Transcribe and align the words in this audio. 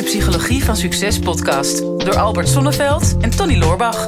de 0.00 0.06
Psychologie 0.06 0.64
van 0.64 0.76
Succes 0.76 1.18
podcast 1.18 1.78
door 1.78 2.16
Albert 2.18 2.48
Sonneveld 2.48 3.16
en 3.20 3.30
Tony 3.30 3.58
Loorbach. 3.58 4.06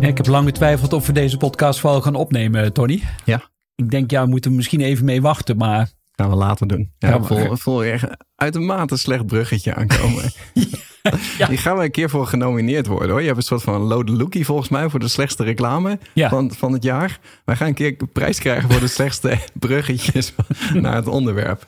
ik 0.00 0.16
heb 0.16 0.26
lang 0.26 0.46
getwijfeld 0.46 0.92
of 0.92 1.06
we 1.06 1.12
deze 1.12 1.36
podcast 1.36 1.80
wel 1.80 2.00
gaan 2.00 2.14
opnemen, 2.14 2.72
Tony. 2.72 3.02
Ja. 3.24 3.50
Ik 3.74 3.90
denk, 3.90 4.10
ja, 4.10 4.22
we 4.24 4.30
moeten 4.30 4.54
misschien 4.54 4.80
even 4.80 5.04
mee 5.04 5.22
wachten, 5.22 5.56
maar... 5.56 5.90
Gaan 6.12 6.30
we 6.30 6.36
later 6.36 6.66
doen. 6.66 6.92
Ja, 6.98 7.08
Ja, 7.08 7.18
maar- 7.18 7.58
voel 7.58 7.84
echt 7.84 8.04
uitermate 8.34 8.96
slecht 8.96 9.26
bruggetje 9.26 9.74
aankomen. 9.74 10.30
Ja. 10.54 10.64
Die 11.48 11.56
gaan 11.56 11.76
we 11.76 11.84
een 11.84 11.90
keer 11.90 12.10
voor 12.10 12.26
genomineerd 12.26 12.86
worden 12.86 13.08
hoor. 13.10 13.20
Je 13.20 13.26
hebt 13.26 13.38
een 13.38 13.44
soort 13.44 13.62
van 13.62 13.80
Lode 13.80 14.12
Lookie 14.12 14.44
volgens 14.44 14.68
mij 14.68 14.88
voor 14.90 15.00
de 15.00 15.08
slechtste 15.08 15.44
reclame 15.44 15.98
Ja. 16.14 16.28
van, 16.28 16.52
van 16.52 16.72
het 16.72 16.82
jaar. 16.82 17.18
Wij 17.44 17.56
gaan 17.56 17.66
een 17.68 17.74
keer 17.74 17.94
een 17.98 18.12
prijs 18.12 18.38
krijgen 18.38 18.70
voor 18.70 18.80
de 18.80 18.86
slechtste 18.98 19.38
bruggetjes 19.54 20.32
naar 20.74 20.94
het 20.94 21.06
onderwerp. 21.08 21.66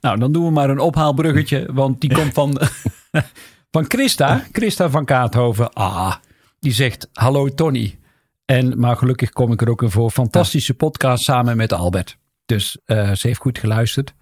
Nou, 0.00 0.18
dan 0.18 0.32
doen 0.32 0.44
we 0.44 0.50
maar 0.50 0.70
een 0.70 0.78
ophaalbruggetje, 0.78 1.68
want 1.72 2.00
die 2.00 2.14
komt 2.14 2.32
van, 2.34 2.60
van 3.70 3.84
Christa. 3.88 4.44
Christa 4.52 4.90
van 4.90 5.04
Kaathoven. 5.04 5.72
Ah, 5.72 6.14
die 6.60 6.72
zegt, 6.72 7.08
hallo 7.12 7.48
Tony. 7.48 7.98
En, 8.44 8.78
maar 8.80 8.96
gelukkig 8.96 9.30
kom 9.30 9.52
ik 9.52 9.60
er 9.60 9.70
ook 9.70 9.82
in 9.82 9.90
voor. 9.90 10.10
Fantastische 10.10 10.74
podcast 10.74 11.24
samen 11.24 11.56
met 11.56 11.72
Albert. 11.72 12.18
Dus 12.46 12.78
eh, 12.84 13.12
ze 13.12 13.26
heeft 13.26 13.40
goed 13.40 13.58
geluisterd. 13.58 14.14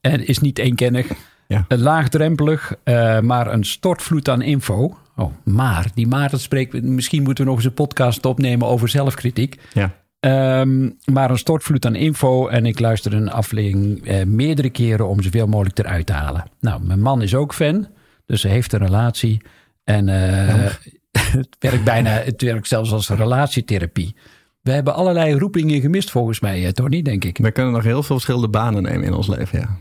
En 0.00 0.26
is 0.26 0.38
niet 0.38 0.58
eenkennig. 0.58 1.06
Ja. 1.50 1.64
Eh, 1.68 1.78
Laagdrempelig, 1.78 2.74
eh, 2.82 3.20
maar 3.20 3.52
een 3.52 3.64
stortvloed 3.64 4.28
aan 4.28 4.42
info. 4.42 4.96
Oh, 5.16 5.32
maar. 5.44 5.86
Die 5.94 6.06
maar, 6.06 6.30
dat 6.30 6.40
spreekt... 6.40 6.82
Misschien 6.82 7.22
moeten 7.22 7.44
we 7.44 7.50
nog 7.50 7.58
eens 7.58 7.68
een 7.68 7.74
podcast 7.74 8.26
opnemen 8.26 8.66
over 8.66 8.88
zelfkritiek. 8.88 9.60
Ja. 9.72 9.94
Ehm, 10.20 10.90
maar 11.12 11.30
een 11.30 11.38
stortvloed 11.38 11.86
aan 11.86 11.94
info. 11.94 12.48
En 12.48 12.66
ik 12.66 12.80
luister 12.80 13.12
een 13.12 13.30
aflevering 13.30 14.06
eh, 14.06 14.24
meerdere 14.24 14.70
keren 14.70 15.08
om 15.08 15.22
zoveel 15.22 15.46
mogelijk 15.46 15.78
eruit 15.78 16.06
te 16.06 16.12
halen. 16.12 16.44
Nou, 16.60 16.82
mijn 16.82 17.00
man 17.00 17.22
is 17.22 17.34
ook 17.34 17.54
fan. 17.54 17.86
Dus 18.26 18.40
ze 18.40 18.48
heeft 18.48 18.72
een 18.72 18.86
relatie. 18.86 19.42
En 19.84 20.08
het 21.38 21.56
werkt 21.58 21.84
bijna, 21.84 22.10
het 22.10 22.42
werkt 22.42 22.68
zelfs 22.68 22.92
als 22.92 23.08
relatietherapie. 23.08 24.16
We 24.62 24.70
hebben 24.70 24.94
allerlei 24.94 25.38
roepingen 25.38 25.80
gemist 25.80 26.10
volgens 26.10 26.40
mij, 26.40 26.72
Tony, 26.72 27.02
denk 27.02 27.24
ik. 27.24 27.38
We 27.38 27.50
kunnen 27.50 27.72
nog 27.72 27.82
heel 27.82 28.02
veel 28.02 28.14
verschillende 28.14 28.48
banen 28.48 28.82
nemen 28.82 29.02
in 29.02 29.14
ons 29.14 29.28
leven. 29.28 29.58
Ja. 29.58 29.78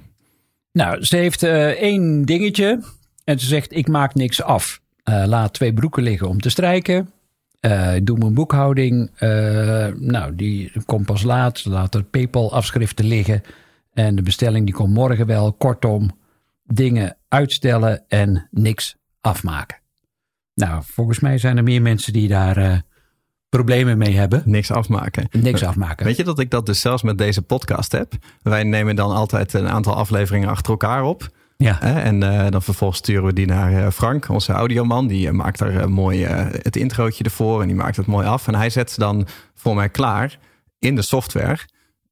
Nou, 0.72 1.04
ze 1.04 1.16
heeft 1.16 1.44
eh, 1.44 1.68
één 1.68 2.26
dingetje. 2.26 2.84
En 3.24 3.40
ze 3.40 3.46
zegt, 3.46 3.76
ik 3.76 3.88
maak 3.88 4.16
niks 4.16 4.42
af. 4.42 4.82
Eh, 5.04 5.24
laat 5.26 5.54
twee 5.54 5.74
broeken 5.74 6.04
liggen 6.04 6.28
om 6.28 6.40
te 6.40 6.50
strijken. 6.50 7.12
Ik 7.96 8.06
doe 8.06 8.18
mijn 8.18 8.34
boekhouding. 8.34 9.12
Nou, 10.00 10.36
die 10.36 10.72
komt 10.86 11.06
pas 11.06 11.24
laat. 11.24 11.66
Laat 11.66 11.96
er 11.96 12.04
PayPal-afschriften 12.04 13.06
liggen. 13.06 13.42
En 13.94 14.16
de 14.16 14.22
bestelling 14.22 14.66
die 14.66 14.76
komt 14.76 14.94
morgen 14.94 15.26
wel. 15.26 15.54
Kortom, 15.54 16.12
dingen 16.64 17.18
uitstellen 17.28 18.04
en 18.08 18.48
niks 18.52 18.96
afmaken. 19.22 19.78
Nou, 20.54 20.84
volgens 20.86 21.20
mij 21.20 21.38
zijn 21.38 21.58
er 21.58 21.64
meer 21.64 21.82
mensen 21.82 22.14
die 22.14 22.28
daar 22.28 22.84
problemen 23.50 23.98
mee 23.98 24.16
hebben. 24.16 24.42
Niks 24.46 24.72
afmaken. 24.72 25.28
Niks 25.32 25.64
afmaken. 25.64 26.06
Weet 26.06 26.18
je 26.18 26.24
dat 26.24 26.40
ik 26.40 26.52
dat 26.52 26.66
dus 26.66 26.82
zelfs 26.82 27.04
met 27.04 27.18
deze 27.18 27.42
podcast 27.42 27.92
heb? 27.92 28.14
Wij 28.42 28.64
nemen 28.64 28.96
dan 28.96 29.12
altijd 29.12 29.54
een 29.54 29.70
aantal 29.70 29.96
afleveringen 29.96 30.50
achter 30.50 30.72
elkaar 30.72 31.04
op. 31.04 31.30
Ja? 31.58 31.82
En 31.82 32.24
eh, 32.24 32.52
dan 32.52 32.62
vervolgens 32.62 33.00
sturen 33.00 33.26
we 33.26 33.34
die 33.34 33.46
naar 33.46 33.74
eh, 33.86 33.92
Frank, 33.92 34.30
onze 34.30 34.52
audioman. 34.52 35.08
Die 35.08 35.28
eh, 35.28 35.34
maakt 35.34 35.60
daar 35.60 35.90
mooi 35.90 36.26
het 36.62 36.76
introotje 36.76 37.24
ervoor 37.24 37.62
en 37.62 37.68
die 37.68 37.76
maakt 37.76 37.96
het 37.96 38.06
mooi 38.06 38.28
af. 38.28 38.48
En 38.48 38.56
hij 38.56 38.70
zet 38.70 38.92
ze 38.92 39.00
dan 39.00 39.28
voor 39.56 39.76
mij 39.76 39.90
klaar 39.90 40.40
in 40.80 40.96
de 40.96 41.02
software. 41.02 41.58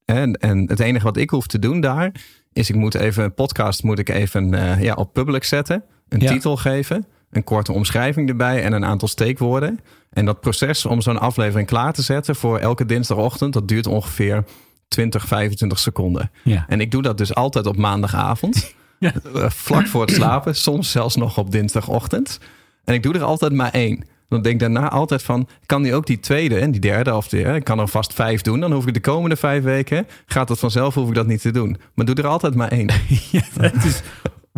En, 0.05 0.33
en 0.33 0.69
het 0.69 0.79
enige 0.79 1.05
wat 1.05 1.17
ik 1.17 1.29
hoef 1.29 1.47
te 1.47 1.59
doen 1.59 1.81
daar 1.81 2.11
is 2.53 2.69
ik 2.69 2.75
moet 2.75 2.95
even 2.95 3.23
een 3.23 3.33
podcast 3.33 3.83
moet 3.83 3.99
ik 3.99 4.09
even 4.09 4.49
ja, 4.81 4.93
op 4.93 5.13
public 5.13 5.43
zetten. 5.43 5.83
Een 6.09 6.19
Ja. 6.19 6.31
titel 6.31 6.57
geven, 6.57 7.05
een 7.31 7.43
korte 7.43 7.71
omschrijving 7.73 8.29
erbij 8.29 8.63
en 8.63 8.73
een 8.73 8.85
aantal 8.85 9.07
steekwoorden. 9.07 9.79
En 10.09 10.25
dat 10.25 10.39
proces 10.41 10.85
om 10.85 11.01
zo'n 11.01 11.19
aflevering 11.19 11.67
klaar 11.67 11.93
te 11.93 12.01
zetten 12.01 12.35
voor 12.35 12.59
elke 12.59 12.85
dinsdagochtend, 12.85 13.53
dat 13.53 13.67
duurt 13.67 13.87
ongeveer 13.87 14.43
20, 14.87 15.27
25 15.27 15.79
seconden. 15.79 16.31
ja. 16.43 16.65
En 16.67 16.81
ik 16.81 16.91
doe 16.91 17.01
dat 17.01 17.17
dus 17.17 17.35
altijd 17.35 17.65
op 17.65 17.77
maandagavond. 17.77 18.55
Ja. 18.99 19.13
Eh, 19.35 19.49
Vlak 19.49 19.87
voor 19.87 20.01
het 20.01 20.11
slapen. 20.11 20.55
Soms 20.55 20.91
zelfs 20.91 21.15
nog 21.15 21.37
op 21.37 21.51
dinsdagochtend. 21.51 22.39
En 22.83 22.93
ik 22.93 23.03
doe 23.03 23.13
er 23.13 23.23
altijd 23.23 23.53
maar 23.53 23.71
één. 23.71 24.03
Dan 24.29 24.41
denk 24.41 24.53
ik 24.53 24.59
daarna 24.59 24.89
altijd 24.89 25.23
van... 25.23 25.47
kan 25.65 25.81
die 25.83 25.93
ook 25.93 26.05
die 26.05 26.19
tweede 26.19 26.59
en 26.59 26.71
die 26.71 26.81
derde 26.81 27.15
of 27.15 27.27
de, 27.27 27.39
ik 27.41 27.63
kan 27.63 27.79
er 27.79 27.87
vast 27.87 28.13
vijf 28.13 28.41
doen. 28.41 28.59
Dan 28.59 28.71
hoef 28.71 28.87
ik 28.87 28.93
de 28.93 28.99
komende 28.99 29.35
vijf 29.35 29.63
weken... 29.63 30.07
gaat 30.25 30.49
het 30.49 30.59
vanzelf, 30.59 30.93
hoef 30.93 31.07
ik 31.07 31.15
dat 31.15 31.27
niet 31.27 31.41
te 31.41 31.51
doen. 31.51 31.77
Maar 31.93 32.05
doe 32.05 32.15
er 32.15 32.27
altijd 32.27 32.55
maar 32.55 32.71
één. 32.71 32.89
Ja, 33.31 33.41
het 33.59 33.83
is 33.83 34.01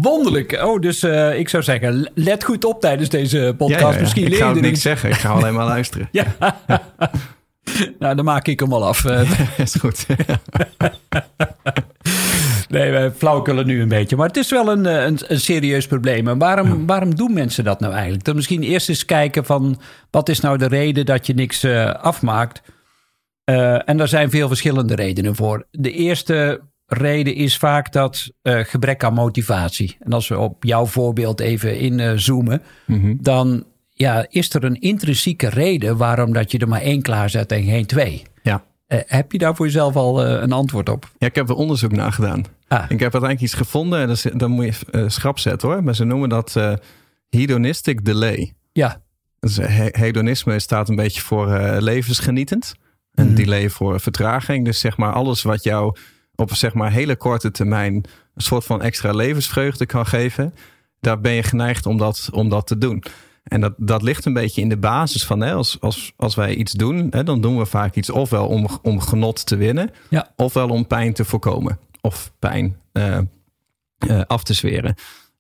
wonderlijk. 0.02 0.62
Oh, 0.64 0.82
dus 0.82 1.04
eh, 1.04 1.40
ik 1.40 1.50
zou 1.50 1.64
zeggen, 1.64 2.12
let 2.16 2.44
goed 2.44 2.66
op 2.66 2.82
tijdens 2.82 3.10
deze 3.10 3.54
podcast. 3.58 3.80
Ja, 3.80 3.88
ja, 3.88 3.94
ja. 3.94 4.00
Misschien 4.00 4.24
ik 4.24 4.30
leer 4.30 4.40
ga 4.40 4.50
je 4.50 4.62
niks 4.62 4.82
zeggen. 4.82 5.10
Ik 5.10 5.16
ga 5.16 5.30
alleen 5.30 5.54
maar 5.54 5.66
luisteren. 5.66 6.10
Ja. 6.20 6.36
nou, 8.00 8.16
dan 8.16 8.26
maak 8.26 8.48
ik 8.48 8.60
hem 8.60 8.74
al 8.74 8.86
af. 8.86 9.06
Is 9.58 9.76
goed. 9.80 10.06
nee, 12.70 12.92
we 12.92 13.12
flauwekullen 13.18 13.66
nu 13.66 13.82
een 13.82 13.88
beetje. 13.88 14.16
Maar 14.16 14.28
het 14.28 14.38
is 14.38 14.50
wel 14.50 14.70
een, 14.72 14.86
eh, 14.86 15.04
een, 15.06 15.20
een 15.28 15.40
serieus 15.40 15.88
probleem. 15.88 16.28
En 16.28 16.38
waarom, 16.38 16.86
waarom 16.86 17.16
doen 17.16 17.34
mensen 17.34 17.64
dat 17.64 17.80
nou 17.80 17.94
eigenlijk? 17.94 18.24
Dan 18.24 18.36
misschien 18.36 18.64
eerst 18.64 18.90
eens 18.90 19.06
kijken 19.06 19.46
van... 19.46 19.80
wat 20.12 20.30
is 20.30 20.40
nou 20.40 20.58
de 20.58 20.68
reden 20.68 21.06
dat 21.06 21.28
je 21.28 21.34
niks 21.34 21.64
eh, 21.64 21.94
afmaakt? 21.94 22.62
En 23.86 23.98
daar 23.98 24.08
zijn 24.08 24.30
veel 24.30 24.48
verschillende 24.48 24.96
redenen 24.96 25.36
voor. 25.36 25.68
De 25.72 25.92
eerste 25.92 26.62
reden 26.90 27.36
is 27.36 27.58
vaak 27.58 27.92
dat 27.92 28.30
eh, 28.42 28.60
gebrek 28.64 29.04
aan 29.04 29.14
motivatie. 29.14 29.98
En 30.00 30.14
als 30.14 30.28
we 30.28 30.38
op 30.38 30.64
jouw 30.64 30.86
voorbeeld 30.86 31.40
even 31.40 31.78
inzoomen... 31.80 32.62
Mhm. 32.86 33.16
dan 33.20 33.64
ja, 33.90 34.26
is 34.30 34.54
er 34.54 34.64
een 34.64 34.80
intrinsieke 34.82 35.50
reden... 35.50 35.98
waarom 35.98 36.34
dat 36.34 36.52
je 36.52 36.58
er 36.58 36.68
maar 36.68 36.82
één 36.82 37.02
klaarzet 37.02 37.52
en 37.52 37.64
geen 37.64 37.86
twee. 37.86 38.24
Ja. 38.44 38.64
Eh, 38.88 39.00
heb 39.06 39.32
je 39.32 39.38
daar 39.38 39.56
voor 39.56 39.66
jezelf 39.66 39.96
al 39.96 40.26
eh, 40.26 40.42
een 40.42 40.52
antwoord 40.52 40.90
op? 40.90 41.12
ja, 41.18 41.28
ik 41.28 41.36
heb 41.36 41.50
er 41.50 41.56
onderzoek 41.56 41.92
naar 41.92 42.12
gedaan. 42.12 42.44
Ah, 42.68 42.84
Ik 42.84 42.90
heb 42.90 43.02
uiteindelijk 43.02 43.42
iets 43.42 43.54
gevonden. 43.54 44.00
En 44.00 44.08
dat 44.08 44.16
is- 44.16 44.32
dan 44.34 44.52
moet 44.52 44.66
je 44.66 45.06
schrap 45.10 45.40
zetten 45.40 45.68
hoor. 45.70 45.84
Maar 45.84 45.96
ze 45.96 46.04
noemen 46.04 46.30
dat 46.30 46.56
hedonistic 47.30 48.06
delay. 48.06 48.54
ja, 48.72 49.02
Dus 49.40 49.58
he- 49.58 49.90
hedonisme 49.92 50.60
staat 50.60 50.90
een 50.90 50.96
beetje 50.96 51.22
voor 51.22 51.48
levensgenietend. 51.80 52.74
Een 53.14 53.26
Mhm. 53.26 53.36
delay 53.36 53.70
voor 53.70 54.00
vertraging. 54.00 54.66
Dus 54.66 54.80
zeg 54.80 54.98
maar 54.98 55.14
alles 55.14 55.42
wat 55.42 55.64
jou 55.64 55.96
op 56.40 56.54
zeg 56.54 56.74
maar 56.74 56.92
hele 56.92 57.16
korte 57.16 57.52
termijn 57.52 57.94
een 57.94 58.42
soort 58.42 58.64
van 58.66 58.82
extra 58.82 59.12
levensvreugde 59.12 59.86
kan 59.86 60.06
geven. 60.06 60.54
Daar 61.00 61.20
ben 61.22 61.32
je 61.32 61.44
geneigd 61.44 61.86
om 61.86 61.98
dat, 61.98 62.30
om 62.32 62.50
dat 62.50 62.68
te 62.68 62.78
doen. 62.78 63.04
En 63.44 63.62
dat, 63.62 63.74
dat 63.78 64.02
ligt 64.02 64.26
een 64.26 64.34
beetje 64.34 64.62
in 64.62 64.70
de 64.70 64.78
basis 64.78 65.26
van 65.26 65.42
hè, 65.42 65.54
als, 65.54 65.78
als, 65.80 66.14
als 66.16 66.36
wij 66.36 66.56
iets 66.56 66.72
doen, 66.72 67.08
hè, 67.10 67.24
dan 67.24 67.42
doen 67.42 67.58
we 67.58 67.66
vaak 67.66 67.96
iets 67.96 68.10
ofwel 68.10 68.48
om, 68.48 68.68
om 68.82 69.00
genot 69.00 69.46
te 69.46 69.56
winnen, 69.56 69.92
Ja. 70.10 70.34
ofwel 70.36 70.70
om 70.70 70.88
pijn 70.88 71.14
te 71.14 71.26
voorkomen. 71.26 71.80
Of 72.02 72.32
pijn 72.40 72.78
eh, 72.92 73.18
eh, 73.98 74.22
af 74.28 74.44
te 74.44 74.54
zweren. 74.54 74.96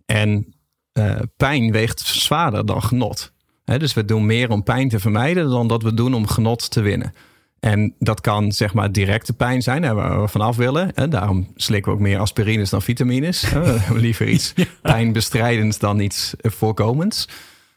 En 0.05 0.53
eh, 0.91 1.15
pijn 1.37 1.71
weegt 1.71 1.99
zwaarder 1.99 2.65
dan 2.65 2.83
genot. 2.83 3.31
Hè, 3.65 3.79
dus 3.79 3.93
we 3.93 4.05
doen 4.05 4.25
meer 4.25 4.49
om 4.49 4.63
pijn 4.63 4.89
te 4.89 4.99
vermijden 4.99 5.49
dan 5.49 5.67
dat 5.67 5.83
we 5.83 5.93
doen 5.93 6.13
om 6.13 6.27
genot 6.27 6.71
te 6.71 6.81
winnen. 6.81 7.13
En 7.59 7.95
dat 7.99 8.21
kan 8.21 8.51
zeg 8.51 8.73
maar 8.73 8.91
directe 8.91 9.33
pijn 9.33 9.61
zijn 9.61 9.83
hè, 9.83 9.93
waar 9.93 10.21
we 10.21 10.27
vanaf 10.27 10.55
willen. 10.55 10.91
Hè. 10.93 11.07
Daarom 11.07 11.47
slikken 11.55 11.91
we 11.91 11.97
ook 11.97 12.03
meer 12.03 12.19
aspirines 12.19 12.69
dan 12.69 12.81
vitamines. 12.81 13.53
Liever 13.93 14.27
iets 14.27 14.53
pijnbestrijdends 14.81 15.79
dan 15.79 15.99
iets 15.99 16.35
eh, 16.35 16.51
voorkomends. 16.51 17.27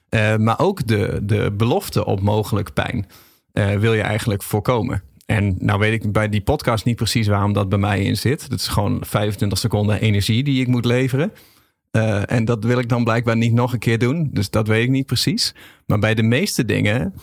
Eh, 0.08 0.36
maar 0.36 0.58
ook 0.58 0.86
de, 0.86 1.20
de 1.22 1.52
belofte 1.56 2.04
op 2.04 2.20
mogelijk 2.20 2.72
pijn 2.72 3.06
eh, 3.52 3.74
wil 3.74 3.94
je 3.94 4.02
eigenlijk 4.02 4.42
voorkomen. 4.42 5.02
En 5.26 5.56
nou 5.58 5.78
weet 5.78 6.04
ik 6.04 6.12
bij 6.12 6.28
die 6.28 6.42
podcast 6.42 6.84
niet 6.84 6.96
precies 6.96 7.26
waarom 7.26 7.52
dat 7.52 7.68
bij 7.68 7.78
mij 7.78 8.02
in 8.02 8.16
zit. 8.16 8.50
Dat 8.50 8.58
is 8.58 8.68
gewoon 8.68 8.98
25 9.04 9.58
seconden 9.58 10.00
energie 10.00 10.44
die 10.44 10.60
ik 10.60 10.66
moet 10.66 10.84
leveren. 10.84 11.32
En 12.26 12.44
dat 12.44 12.64
wil 12.64 12.78
ik 12.78 12.88
dan 12.88 13.04
blijkbaar 13.04 13.36
niet 13.36 13.52
nog 13.52 13.72
een 13.72 13.78
keer 13.78 13.98
doen. 13.98 14.28
Dus 14.32 14.50
dat 14.50 14.68
weet 14.68 14.84
ik 14.84 14.90
niet 14.90 15.06
precies. 15.06 15.54
Maar 15.86 15.98
bij 15.98 16.14
de 16.14 16.22
meeste 16.22 16.64
dingen 16.64 17.14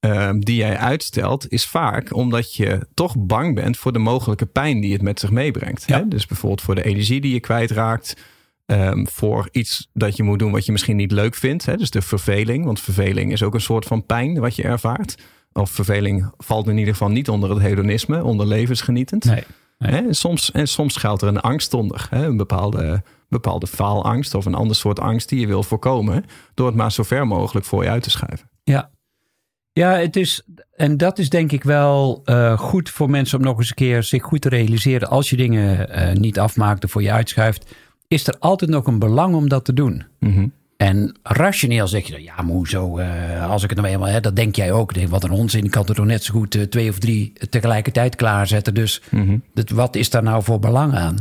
ehm, 0.00 0.38
die 0.38 0.56
jij 0.56 0.76
uitstelt, 0.76 1.48
is 1.48 1.66
vaak 1.66 2.14
omdat 2.14 2.54
je 2.54 2.86
toch 2.94 3.14
bang 3.18 3.54
bent 3.54 3.76
voor 3.76 3.92
de 3.92 3.98
mogelijke 3.98 4.46
pijn 4.46 4.80
die 4.80 4.92
het 4.92 5.02
met 5.02 5.20
zich 5.20 5.30
meebrengt. 5.30 5.84
Ja. 5.86 5.98
Hè? 5.98 6.08
Dus 6.08 6.26
bijvoorbeeld 6.26 6.62
voor 6.62 6.74
de 6.74 6.84
energie 6.84 7.20
die 7.20 7.32
je 7.32 7.40
kwijtraakt. 7.40 8.16
ehm, 8.66 9.04
voor 9.06 9.48
iets 9.52 9.88
dat 9.92 10.16
je 10.16 10.22
moet 10.22 10.38
doen 10.38 10.52
wat 10.52 10.66
je 10.66 10.72
misschien 10.72 10.96
niet 10.96 11.12
leuk 11.12 11.34
vindt. 11.34 11.66
Hè? 11.66 11.76
Dus 11.76 11.90
de 11.90 12.02
verveling. 12.02 12.64
Want 12.64 12.80
verveling 12.80 13.32
is 13.32 13.42
ook 13.42 13.54
een 13.54 13.60
soort 13.60 13.84
van 13.84 14.06
pijn 14.06 14.38
wat 14.40 14.56
je 14.56 14.62
ervaart. 14.62 15.18
Of 15.52 15.70
verveling 15.70 16.30
valt 16.36 16.68
in 16.68 16.78
ieder 16.78 16.92
geval 16.92 17.08
niet 17.10 17.28
onder 17.28 17.50
het 17.50 17.58
hedonisme, 17.58 18.24
onder 18.24 18.46
levensgenietend. 18.46 19.24
nee. 19.24 19.44
Nee. 19.78 19.92
Hè? 19.92 19.96
En, 20.06 20.14
soms, 20.14 20.50
en 20.52 20.68
soms 20.68 20.94
schuilt 20.94 21.22
er 21.22 21.28
een 21.28 21.40
angst 21.40 21.74
onder. 21.74 22.06
Hè? 22.10 22.26
Een 22.26 22.36
bepaalde, 22.36 23.02
bepaalde 23.28 23.66
faalangst 23.66 24.34
of 24.34 24.44
een 24.44 24.54
ander 24.54 24.76
soort 24.76 25.00
angst 25.00 25.28
die 25.28 25.40
je 25.40 25.46
wil 25.46 25.62
voorkomen. 25.62 26.24
Door 26.54 26.66
het 26.66 26.76
maar 26.76 26.92
zo 26.92 27.02
ver 27.02 27.26
mogelijk 27.26 27.66
voor 27.66 27.82
je 27.84 27.90
uit 27.90 28.02
te 28.02 28.10
schuiven. 28.10 28.50
Ja. 28.64 28.90
Ja, 29.78 29.92
het 29.92 30.16
is, 30.16 30.42
en 30.76 30.96
dat 30.96 31.18
is 31.18 31.28
denk 31.28 31.52
ik 31.52 31.64
wel 31.64 32.22
uh, 32.24 32.58
goed 32.58 32.90
voor 32.90 33.10
mensen 33.10 33.38
om 33.38 33.44
nog 33.44 33.58
eens 33.58 33.68
een 33.68 33.74
keer 33.74 34.02
zich 34.02 34.22
goed 34.22 34.40
te 34.40 34.48
realiseren. 34.48 35.08
Als 35.08 35.30
je 35.30 35.36
dingen 35.36 35.88
uh, 35.90 36.12
niet 36.12 36.38
afmaakt 36.38 36.84
of 36.84 36.90
voor 36.90 37.02
je 37.02 37.12
uitschuift, 37.12 37.74
is 38.08 38.26
er 38.26 38.36
altijd 38.38 38.70
nog 38.70 38.86
een 38.86 38.98
belang 38.98 39.34
om 39.34 39.48
dat 39.48 39.64
te 39.64 39.72
doen. 39.72 40.04
Mm 40.18 40.32
-hmm. 40.32 40.52
En 40.76 41.18
rationeel 41.22 41.88
zeg 41.88 42.06
je 42.06 42.12
dan, 42.12 42.22
ja, 42.22 42.34
maar 42.34 42.54
hoezo, 42.54 42.98
uh, 42.98 43.50
als 43.50 43.62
ik 43.62 43.70
het 43.70 43.78
nou 43.78 43.92
eenmaal, 43.92 44.08
hè, 44.08 44.20
dat 44.20 44.36
denk 44.36 44.56
jij 44.56 44.72
ook. 44.72 44.94
Denk, 44.94 45.08
wat 45.08 45.24
een 45.24 45.30
onzin, 45.30 45.64
ik 45.64 45.70
kan 45.70 45.86
er 45.86 45.94
toch 45.94 46.06
net 46.06 46.24
zo 46.24 46.34
goed 46.34 46.70
twee 46.70 46.88
of 46.88 46.98
drie 46.98 47.32
tegelijkertijd 47.50 48.16
klaarzetten. 48.16 48.74
Dus 48.74 49.02
mm 49.10 49.26
-hmm. 49.26 49.42
dat, 49.54 49.70
wat 49.70 49.96
is 49.96 50.10
daar 50.10 50.22
nou 50.22 50.42
voor 50.42 50.58
belang 50.58 50.94
aan? 50.94 51.16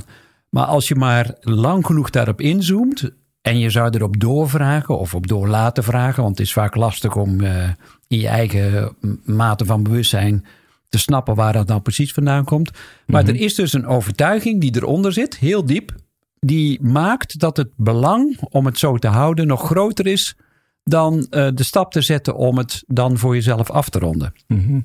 Maar 0.49 0.65
als 0.65 0.87
je 0.87 0.95
maar 0.95 1.35
lang 1.41 1.85
genoeg 1.85 2.09
daarop 2.09 2.41
inzoomt 2.41 3.11
en 3.47 3.59
je 3.59 3.69
zou 3.69 3.89
erop 3.89 4.19
doorvragen 4.19 4.97
of 4.99 5.13
op 5.15 5.27
door 5.27 5.47
laten 5.47 5.83
vragen, 5.83 6.23
want 6.23 6.37
het 6.37 6.47
is 6.47 6.53
vaak 6.53 6.75
lastig 6.75 7.15
om 7.15 7.41
uh, 7.41 7.63
in 8.07 8.19
je 8.19 8.27
eigen 8.27 8.95
mate 9.25 9.65
van 9.65 9.83
bewustzijn 9.83 10.45
te 10.89 10.97
snappen 10.97 11.35
waar 11.35 11.53
dat 11.53 11.67
nou 11.67 11.81
precies 11.81 12.13
vandaan 12.13 12.45
komt. 12.45 12.71
Maar 13.05 13.23
Mhm. 13.23 13.31
er 13.31 13.39
is 13.41 13.55
dus 13.55 13.73
een 13.73 13.85
overtuiging 13.87 14.61
die 14.61 14.75
eronder 14.75 15.13
zit, 15.13 15.37
heel 15.37 15.65
diep, 15.65 15.95
die 16.39 16.81
maakt 16.81 17.39
dat 17.39 17.57
het 17.57 17.69
belang 17.75 18.39
om 18.49 18.65
het 18.65 18.77
zo 18.77 18.97
te 18.97 19.07
houden 19.07 19.47
nog 19.47 19.65
groter 19.65 20.07
is 20.07 20.35
dan 20.83 21.13
uh, 21.17 21.47
de 21.53 21.63
stap 21.63 21.91
te 21.91 22.01
zetten 22.01 22.35
om 22.35 22.57
het 22.57 22.83
dan 22.87 23.17
voor 23.17 23.33
jezelf 23.35 23.69
af 23.69 23.89
te 23.89 23.99
ronden. 23.99 24.33
Mhm. 24.47 24.79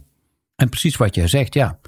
En 0.57 0.69
precies 0.69 0.97
wat 0.97 1.15
jij 1.15 1.29
zegt, 1.29 1.55
ja. 1.55 1.79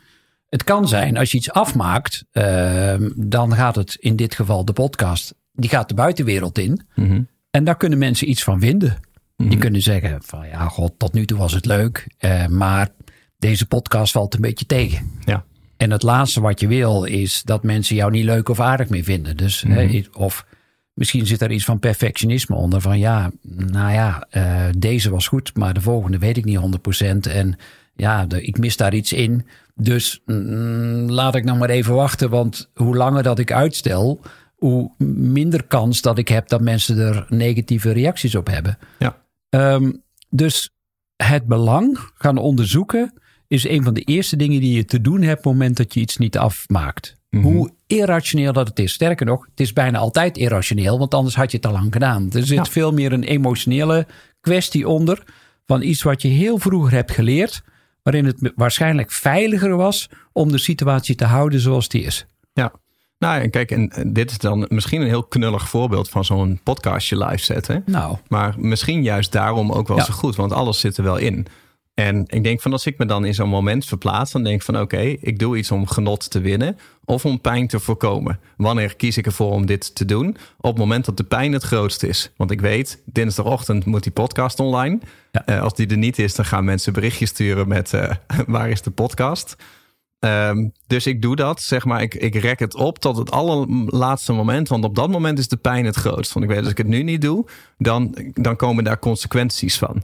Het 0.48 0.64
kan 0.64 0.88
zijn, 0.88 1.16
als 1.16 1.30
je 1.30 1.36
iets 1.36 1.50
afmaakt, 1.52 2.24
uh, 2.32 2.94
dan 3.16 3.54
gaat 3.54 3.74
het 3.74 3.96
in 4.00 4.16
dit 4.16 4.34
geval 4.34 4.64
de 4.64 4.72
podcast, 4.72 5.34
die 5.54 5.70
gaat 5.70 5.88
de 5.88 5.94
buitenwereld 5.94 6.58
in. 6.58 6.80
Mhm. 6.94 7.22
En 7.50 7.64
daar 7.64 7.76
kunnen 7.76 7.98
mensen 7.98 8.30
iets 8.30 8.44
van 8.44 8.60
vinden. 8.60 8.96
Die 9.36 9.58
kunnen 9.58 9.82
zeggen 9.82 10.22
van 10.22 10.48
ja, 10.48 10.68
god, 10.68 10.98
tot 10.98 11.12
nu 11.12 11.26
toe 11.26 11.38
was 11.38 11.52
het 11.52 11.66
leuk, 11.66 12.06
uh, 12.20 12.46
maar 12.46 12.88
deze 13.38 13.66
podcast 13.66 14.12
valt 14.12 14.34
een 14.34 14.40
beetje 14.40 14.66
tegen. 14.66 15.10
Ja. 15.24 15.44
En 15.76 15.90
het 15.90 16.02
laatste 16.02 16.40
wat 16.40 16.60
je 16.60 16.66
wil 16.66 17.04
is 17.04 17.42
dat 17.42 17.62
mensen 17.62 17.96
jou 17.96 18.10
niet 18.10 18.24
leuk 18.24 18.48
of 18.48 18.60
aardig 18.60 18.88
meer 18.88 19.04
vinden. 19.04 19.36
Dus, 19.36 19.64
hè, 19.68 20.02
of 20.12 20.46
misschien 20.92 21.26
zit 21.26 21.42
er 21.42 21.50
iets 21.50 21.64
van 21.64 21.78
perfectionisme 21.78 22.56
onder. 22.56 22.80
Van 22.80 22.98
ja, 22.98 23.30
nou 23.42 23.92
ja, 23.92 24.26
uh, 24.32 24.64
deze 24.78 25.10
was 25.10 25.28
goed, 25.28 25.56
maar 25.56 25.74
de 25.74 25.80
volgende 25.80 26.18
weet 26.18 26.36
ik 26.36 26.44
niet 26.44 26.58
100%. 26.58 27.30
En 27.32 27.56
ja, 27.94 28.26
de, 28.26 28.42
ik 28.42 28.58
mis 28.58 28.76
daar 28.76 28.94
iets 28.94 29.12
in. 29.12 29.46
Dus 29.74 30.22
mm, 30.26 31.10
laat 31.10 31.34
ik 31.34 31.44
nou 31.44 31.58
maar 31.58 31.70
even 31.70 31.94
wachten. 31.94 32.30
Want 32.30 32.70
hoe 32.74 32.96
langer 32.96 33.22
dat 33.22 33.38
ik 33.38 33.52
uitstel, 33.52 34.20
hoe 34.66 34.90
minder 35.06 35.64
kans 35.64 36.00
dat 36.00 36.18
ik 36.18 36.28
heb 36.28 36.48
dat 36.48 36.60
mensen 36.60 36.98
er 36.98 37.26
negatieve 37.28 37.92
reacties 37.92 38.34
op 38.34 38.46
hebben. 38.46 38.78
Ja. 38.98 39.22
Um, 39.74 40.02
dus 40.28 40.70
het 41.16 41.46
belang 41.46 41.98
gaan 42.14 42.38
onderzoeken 42.38 43.12
is 43.46 43.68
een 43.68 43.82
van 43.82 43.94
de 43.94 44.00
eerste 44.00 44.36
dingen 44.36 44.60
die 44.60 44.76
je 44.76 44.84
te 44.84 45.00
doen 45.00 45.22
hebt 45.22 45.38
op 45.38 45.44
het 45.44 45.52
moment 45.52 45.76
dat 45.76 45.94
je 45.94 46.00
iets 46.00 46.16
niet 46.16 46.38
afmaakt. 46.38 47.16
Mhm. 47.30 47.42
Mm 47.42 47.48
-hmm. 47.48 47.56
Hoe 47.56 47.70
irrationeel 47.86 48.52
dat 48.52 48.68
het 48.68 48.78
is. 48.78 48.92
Sterker 48.92 49.26
nog, 49.26 49.46
het 49.50 49.60
is 49.60 49.72
bijna 49.72 49.98
altijd 49.98 50.36
irrationeel, 50.36 50.98
want 50.98 51.14
anders 51.14 51.34
had 51.34 51.50
je 51.50 51.56
het 51.56 51.66
al 51.66 51.72
lang 51.72 51.92
gedaan. 51.92 52.30
Er 52.32 52.46
zit 52.46 52.56
Ja. 52.56 52.64
veel 52.64 52.92
meer 52.92 53.12
een 53.12 53.24
emotionele 53.24 54.06
kwestie 54.40 54.88
onder 54.88 55.22
van 55.66 55.82
iets 55.82 56.02
wat 56.02 56.22
je 56.22 56.28
heel 56.28 56.58
vroeger 56.58 56.92
hebt 56.92 57.10
geleerd, 57.10 57.62
waarin 58.02 58.24
het 58.24 58.52
waarschijnlijk 58.54 59.12
veiliger 59.12 59.76
was 59.76 60.08
om 60.32 60.52
de 60.52 60.58
situatie 60.58 61.14
te 61.14 61.24
houden 61.24 61.60
zoals 61.60 61.88
die 61.88 62.02
is. 62.02 62.26
Ja. 62.52 62.72
Nou, 63.24 63.42
en 63.42 63.50
kijk, 63.50 63.70
en 63.70 63.92
dit 64.06 64.30
is 64.30 64.38
dan 64.38 64.66
misschien 64.68 65.00
een 65.00 65.06
heel 65.06 65.24
knullig 65.24 65.68
voorbeeld 65.68 66.08
van 66.08 66.24
zo'n 66.24 66.60
podcastje 66.62 67.24
live 67.24 67.44
zetten. 67.44 67.82
Nou. 67.86 68.16
Maar 68.28 68.54
misschien 68.58 69.02
juist 69.02 69.32
daarom 69.32 69.72
ook 69.72 69.88
wel 69.88 69.96
Ja. 69.96 70.04
zo 70.04 70.12
goed, 70.12 70.36
want 70.36 70.52
alles 70.52 70.80
zit 70.80 70.96
er 70.96 71.04
wel 71.04 71.16
in. 71.16 71.46
En 71.94 72.24
ik 72.26 72.44
denk 72.44 72.60
van 72.60 72.72
als 72.72 72.86
ik 72.86 72.98
me 72.98 73.06
dan 73.06 73.24
in 73.24 73.34
zo'n 73.34 73.48
moment 73.48 73.84
verplaats, 73.84 74.32
dan 74.32 74.42
denk 74.42 74.56
ik 74.56 74.62
van 74.62 74.80
oké, 74.80 75.00
ik 75.00 75.38
doe 75.38 75.56
iets 75.56 75.70
om 75.70 75.86
genot 75.86 76.30
te 76.30 76.40
winnen 76.40 76.76
of 77.04 77.24
om 77.24 77.40
pijn 77.40 77.66
te 77.66 77.80
voorkomen. 77.80 78.40
Wanneer 78.56 78.96
kies 78.96 79.16
ik 79.16 79.26
ervoor 79.26 79.50
om 79.52 79.66
dit 79.66 79.94
te 79.94 80.04
doen? 80.04 80.36
Op 80.56 80.70
het 80.70 80.78
moment 80.78 81.04
dat 81.04 81.16
de 81.16 81.24
pijn 81.24 81.52
het 81.52 81.62
grootst 81.62 82.02
is. 82.02 82.30
Want 82.36 82.50
ik 82.50 82.60
weet, 82.60 83.02
dinsdagochtend 83.04 83.84
moet 83.84 84.02
die 84.02 84.12
podcast 84.12 84.60
online. 84.60 84.98
Ja. 85.32 85.42
Uh, 85.46 85.62
als 85.62 85.74
die 85.74 85.86
er 85.86 85.96
niet 85.96 86.18
is, 86.18 86.34
dan 86.34 86.44
gaan 86.44 86.64
mensen 86.64 86.92
berichtjes 86.92 87.28
sturen 87.28 87.68
met 87.68 87.92
uh, 87.92 88.10
waar 88.46 88.70
is 88.70 88.82
de 88.82 88.90
podcast? 88.90 89.56
Um, 90.24 90.72
dus 90.86 91.06
ik 91.06 91.22
doe 91.22 91.36
dat, 91.36 91.62
zeg 91.62 91.84
maar, 91.84 92.02
ik, 92.02 92.14
ik 92.14 92.34
rek 92.34 92.58
het 92.58 92.74
op 92.74 92.98
tot 92.98 93.16
het 93.16 93.30
allerlaatste 93.30 94.32
moment. 94.32 94.68
Want 94.68 94.84
op 94.84 94.94
dat 94.94 95.10
moment 95.10 95.38
is 95.38 95.48
de 95.48 95.56
pijn 95.56 95.84
het 95.84 95.96
grootst. 95.96 96.32
Want 96.32 96.46
ik 96.46 96.50
weet, 96.52 96.62
als 96.62 96.70
ik 96.70 96.78
het 96.78 96.86
nu 96.86 97.02
niet 97.02 97.20
doe, 97.20 97.46
dan, 97.78 98.16
dan 98.32 98.56
komen 98.56 98.84
daar 98.84 98.98
consequenties 98.98 99.78
van. 99.78 100.02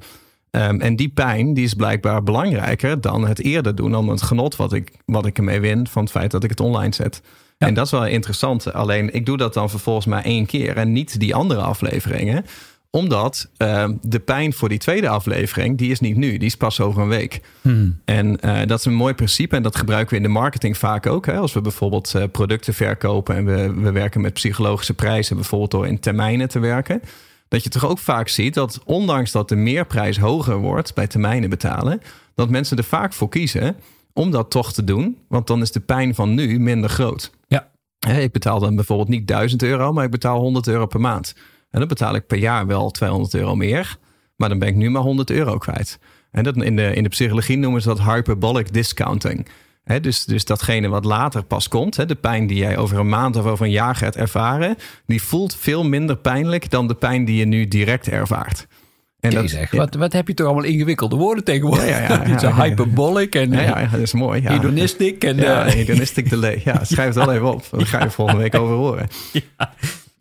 Um, 0.50 0.80
en 0.80 0.96
die 0.96 1.08
pijn 1.08 1.54
die 1.54 1.64
is 1.64 1.74
blijkbaar 1.74 2.22
belangrijker 2.22 3.00
dan 3.00 3.26
het 3.26 3.40
eerder 3.40 3.74
doen. 3.74 3.90
Dan 3.90 4.08
het 4.08 4.22
genot 4.22 4.56
wat 4.56 4.72
ik, 4.72 4.92
wat 5.04 5.26
ik 5.26 5.38
ermee 5.38 5.60
win 5.60 5.86
van 5.86 6.02
het 6.02 6.10
feit 6.10 6.30
dat 6.30 6.44
ik 6.44 6.50
het 6.50 6.60
online 6.60 6.94
zet. 6.94 7.22
Ja. 7.58 7.66
En 7.66 7.74
dat 7.74 7.84
is 7.84 7.90
wel 7.90 8.06
interessant. 8.06 8.72
Alleen 8.72 9.14
ik 9.14 9.26
doe 9.26 9.36
dat 9.36 9.54
dan 9.54 9.70
vervolgens 9.70 10.06
maar 10.06 10.24
één 10.24 10.46
keer 10.46 10.76
en 10.76 10.92
niet 10.92 11.20
die 11.20 11.34
andere 11.34 11.60
afleveringen 11.60 12.44
omdat 12.90 13.50
uh, 13.58 13.88
de 14.02 14.20
pijn 14.20 14.52
voor 14.52 14.68
die 14.68 14.78
tweede 14.78 15.08
aflevering, 15.08 15.78
die 15.78 15.90
is 15.90 16.00
niet 16.00 16.16
nu, 16.16 16.36
die 16.36 16.48
is 16.48 16.56
pas 16.56 16.80
over 16.80 17.02
een 17.02 17.08
week. 17.08 17.40
Hmm. 17.62 18.00
En 18.04 18.38
uh, 18.44 18.60
dat 18.66 18.78
is 18.78 18.84
een 18.84 18.94
mooi 18.94 19.14
principe 19.14 19.56
en 19.56 19.62
dat 19.62 19.76
gebruiken 19.76 20.10
we 20.10 20.16
in 20.16 20.22
de 20.22 20.38
marketing 20.38 20.76
vaak 20.76 21.06
ook. 21.06 21.26
Hè? 21.26 21.36
Als 21.36 21.52
we 21.52 21.60
bijvoorbeeld 21.60 22.12
uh, 22.16 22.24
producten 22.32 22.74
verkopen 22.74 23.36
en 23.36 23.44
we, 23.44 23.74
we 23.74 23.92
werken 23.92 24.20
met 24.20 24.32
psychologische 24.32 24.94
prijzen, 24.94 25.36
bijvoorbeeld 25.36 25.70
door 25.70 25.86
in 25.86 26.00
termijnen 26.00 26.48
te 26.48 26.58
werken. 26.58 27.02
Dat 27.48 27.64
je 27.64 27.70
toch 27.70 27.86
ook 27.86 27.98
vaak 27.98 28.28
ziet 28.28 28.54
dat 28.54 28.80
ondanks 28.84 29.30
dat 29.32 29.48
de 29.48 29.56
meerprijs 29.56 30.18
hoger 30.18 30.56
wordt 30.56 30.94
bij 30.94 31.06
termijnen 31.06 31.50
betalen, 31.50 32.00
dat 32.34 32.50
mensen 32.50 32.76
er 32.76 32.84
vaak 32.84 33.12
voor 33.12 33.28
kiezen 33.28 33.76
om 34.12 34.30
dat 34.30 34.50
toch 34.50 34.72
te 34.72 34.84
doen. 34.84 35.18
Want 35.28 35.46
dan 35.46 35.60
is 35.60 35.72
de 35.72 35.80
pijn 35.80 36.14
van 36.14 36.34
nu 36.34 36.58
minder 36.58 36.90
groot. 36.90 37.30
Ja. 37.48 37.68
Ik 38.18 38.32
betaal 38.32 38.60
dan 38.60 38.74
bijvoorbeeld 38.74 39.08
niet 39.08 39.26
1000 39.26 39.62
euro, 39.62 39.92
maar 39.92 40.04
ik 40.04 40.10
betaal 40.10 40.40
100 40.40 40.68
euro 40.68 40.86
per 40.86 41.00
maand. 41.00 41.34
En 41.70 41.78
dan 41.78 41.88
betaal 41.88 42.14
ik 42.14 42.26
per 42.26 42.38
jaar 42.38 42.66
wel 42.66 42.90
200 42.90 43.34
euro 43.34 43.56
meer. 43.56 43.96
Maar 44.36 44.48
dan 44.48 44.58
ben 44.58 44.68
ik 44.68 44.76
nu 44.76 44.90
maar 44.90 45.02
100 45.02 45.30
euro 45.30 45.58
kwijt. 45.58 45.98
En 46.30 46.42
dat 46.42 46.56
in, 46.56 46.76
de, 46.76 46.94
in 46.94 47.02
de 47.02 47.08
psychologie 47.08 47.58
noemen 47.58 47.82
ze 47.82 47.88
dat 47.88 48.02
hyperbolic 48.02 48.72
discounting. 48.72 49.46
He, 49.84 50.00
dus, 50.00 50.24
dus 50.24 50.44
datgene 50.44 50.88
wat 50.88 51.04
later 51.04 51.42
pas 51.42 51.68
komt, 51.68 51.96
he, 51.96 52.06
de 52.06 52.14
pijn 52.14 52.46
die 52.46 52.56
jij 52.56 52.76
over 52.76 52.98
een 52.98 53.08
maand 53.08 53.36
of 53.36 53.44
over 53.44 53.64
een 53.64 53.70
jaar 53.70 53.96
gaat 53.96 54.16
ervaren, 54.16 54.76
die 55.06 55.22
voelt 55.22 55.56
veel 55.56 55.84
minder 55.84 56.16
pijnlijk 56.16 56.70
dan 56.70 56.88
de 56.88 56.94
pijn 56.94 57.24
die 57.24 57.36
je 57.36 57.44
nu 57.44 57.68
direct 57.68 58.08
ervaart. 58.08 58.66
En 59.20 59.30
dat, 59.30 59.50
ja. 59.50 59.66
wat, 59.70 59.94
wat 59.94 60.12
heb 60.12 60.28
je 60.28 60.34
toch 60.34 60.46
allemaal 60.46 60.64
ingewikkelde 60.64 61.16
woorden 61.16 61.44
tegenwoordig? 61.44 61.88
Ja, 61.88 61.98
ja, 61.98 62.24
ja, 62.26 62.40
ja, 62.40 62.54
hyperbolic 62.64 63.34
en 63.34 63.52
ja, 63.52 63.60
ja, 63.60 63.86
dat 63.86 64.00
is 64.00 64.12
mooi. 64.12 64.42
Ja. 64.42 64.52
hedonistic. 64.52 65.24
En, 65.24 65.36
ja, 65.36 65.66
uh, 65.66 65.72
hedonistic 65.72 66.30
delay. 66.30 66.60
Ja, 66.64 66.84
schrijf 66.84 67.14
het 67.14 67.24
wel 67.24 67.32
even 67.32 67.52
op. 67.52 67.64
Daar 67.70 67.86
ga 67.86 68.02
je 68.02 68.10
volgende 68.10 68.40
week 68.40 68.54
over 68.54 68.74
horen. 68.74 69.08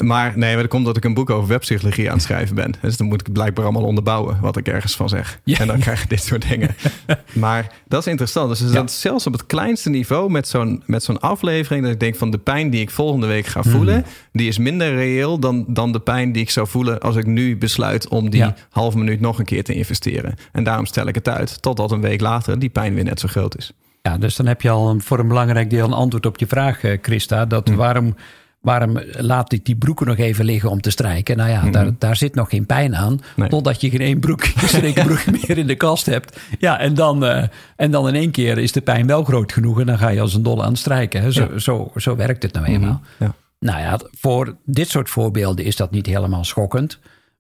Maar 0.04 0.38
nee, 0.38 0.54
maar 0.54 0.62
dat 0.62 0.72
komt 0.72 0.86
dat 0.86 0.98
ik 0.98 1.04
een 1.04 1.14
boek 1.14 1.30
over 1.30 1.48
webpsychologie 1.48 2.08
aan 2.08 2.14
het 2.14 2.24
schrijven 2.24 2.56
ben. 2.56 2.74
Dus 2.82 2.98
dan 2.98 3.08
moet 3.08 3.28
ik 3.28 3.34
blijkbaar 3.34 3.64
allemaal 3.64 3.84
onderbouwen 3.84 4.40
wat 4.42 4.58
ik 4.58 4.68
ergens 4.68 4.96
van 4.96 5.10
zeg. 5.10 5.40
Ja. 5.44 5.60
En 5.60 5.68
dan 5.68 5.80
krijg 5.80 6.02
je 6.02 6.08
dit 6.08 6.24
soort 6.24 6.50
dingen. 6.50 6.76
maar 7.34 7.72
dat 7.88 8.00
is 8.00 8.08
interessant. 8.08 8.50
Dus 8.50 8.60
ja. 8.60 8.72
dat 8.72 8.92
zelfs 8.92 9.28
op 9.28 9.34
het 9.34 9.46
kleinste 9.46 9.90
niveau 9.90 10.32
met 10.32 10.48
zo'n, 10.48 10.84
met 10.86 11.04
zo'n 11.04 11.20
aflevering... 11.20 11.84
dat 11.84 11.94
ik 11.94 12.00
denk 12.00 12.16
van 12.16 12.32
de 12.32 12.38
pijn 12.38 12.70
die 12.70 12.82
ik 12.82 12.90
volgende 12.90 13.28
week 13.28 13.46
ga 13.46 13.64
voelen... 13.64 13.96
Mm. 13.96 14.04
die 14.32 14.48
is 14.48 14.58
minder 14.58 14.96
reëel 14.96 15.40
dan, 15.40 15.66
dan 15.68 15.92
de 15.92 16.00
pijn 16.00 16.32
die 16.32 16.42
ik 16.42 16.50
zou 16.50 16.68
voelen... 16.68 17.00
als 17.00 17.16
ik 17.16 17.26
nu 17.26 17.58
besluit 17.58 18.08
om 18.08 18.30
die 18.30 18.40
ja. 18.40 18.56
half 18.70 18.96
minuut 18.96 19.20
nog 19.20 19.40
een 19.40 19.46
keer 19.46 19.64
te 19.64 19.74
investeren. 19.74 20.36
En 20.52 20.64
daarom 20.64 20.86
stel 20.86 21.08
ik 21.08 21.16
het 21.16 21.30
uit. 21.30 21.62
Totdat 21.62 21.92
een 21.92 22.02
week 22.02 22.22
later 22.22 22.60
die 22.60 22.70
pijn 22.70 22.94
weer 22.94 23.04
net 23.04 23.20
zo 23.20 23.28
groot 23.28 23.58
is. 23.58 23.72
Ja, 24.02 24.18
dus 24.18 24.36
dan 24.36 24.46
heb 24.46 24.62
je 24.62 24.70
al 24.70 24.90
een, 24.90 25.02
voor 25.02 25.20
een 25.20 25.28
belangrijk 25.28 25.70
deel 25.70 25.86
een 25.86 25.94
antwoord 25.94 26.26
op 26.26 26.38
je 26.38 26.48
vraag, 26.48 26.82
Christa. 27.02 27.46
Dat 27.46 27.68
Hm. 27.68 27.74
mm. 27.74 27.78
waarom 27.80 28.16
waarom 28.62 29.00
laat 29.18 29.52
ik 29.52 29.66
die 29.66 29.76
broeken 29.76 30.08
nog 30.08 30.18
even 30.18 30.46
liggen 30.46 30.70
om 30.70 30.82
te 30.82 30.90
strijken? 30.90 31.38
Nou 31.38 31.50
ja, 31.50 31.56
Mhm. 31.58 31.68
mm-hmm. 31.68 31.84
daar, 31.84 31.96
daar 32.00 32.16
zit 32.16 32.36
nog 32.36 32.50
geen 32.50 32.66
pijn 32.66 32.96
aan. 32.96 33.22
Nee. 33.36 33.50
Totdat 33.50 33.82
je 33.82 33.90
geen 33.90 34.02
één 34.02 34.20
broek, 34.20 34.54
broek 34.94 35.26
meer 35.48 35.58
in 35.58 35.68
de 35.68 35.76
kast 35.76 36.06
hebt. 36.06 36.40
Ja, 36.60 36.80
en 36.80 36.94
dan, 36.94 37.24
uh, 37.24 37.44
en 37.76 37.92
dan 37.92 38.08
in 38.08 38.16
één 38.16 38.32
keer 38.32 38.58
is 38.58 38.72
de 38.72 38.82
pijn 38.82 39.08
wel 39.08 39.24
groot 39.24 39.52
genoeg. 39.52 39.80
En 39.80 39.86
dan 39.86 39.98
ga 39.98 40.10
je 40.10 40.22
als 40.22 40.34
een 40.34 40.44
dolle 40.44 40.64
aan 40.64 40.70
het 40.70 40.78
strijken. 40.80 41.22
Hè? 41.22 41.32
Zo, 41.32 41.48
ja. 41.52 41.60
zo, 41.60 41.92
zo 41.96 42.16
werkt 42.16 42.44
het 42.44 42.54
nou 42.54 42.66
eenmaal. 42.66 43.02
Mm-hmm. 43.18 43.28
Ja. 43.28 43.34
Nou 43.60 43.80
ja, 43.80 44.00
voor 44.18 44.56
dit 44.66 44.90
soort 44.90 45.10
voorbeelden 45.10 45.66
is 45.66 45.76
dat 45.76 45.92
niet 45.92 46.06
helemaal 46.06 46.44
schokkend. 46.44 47.00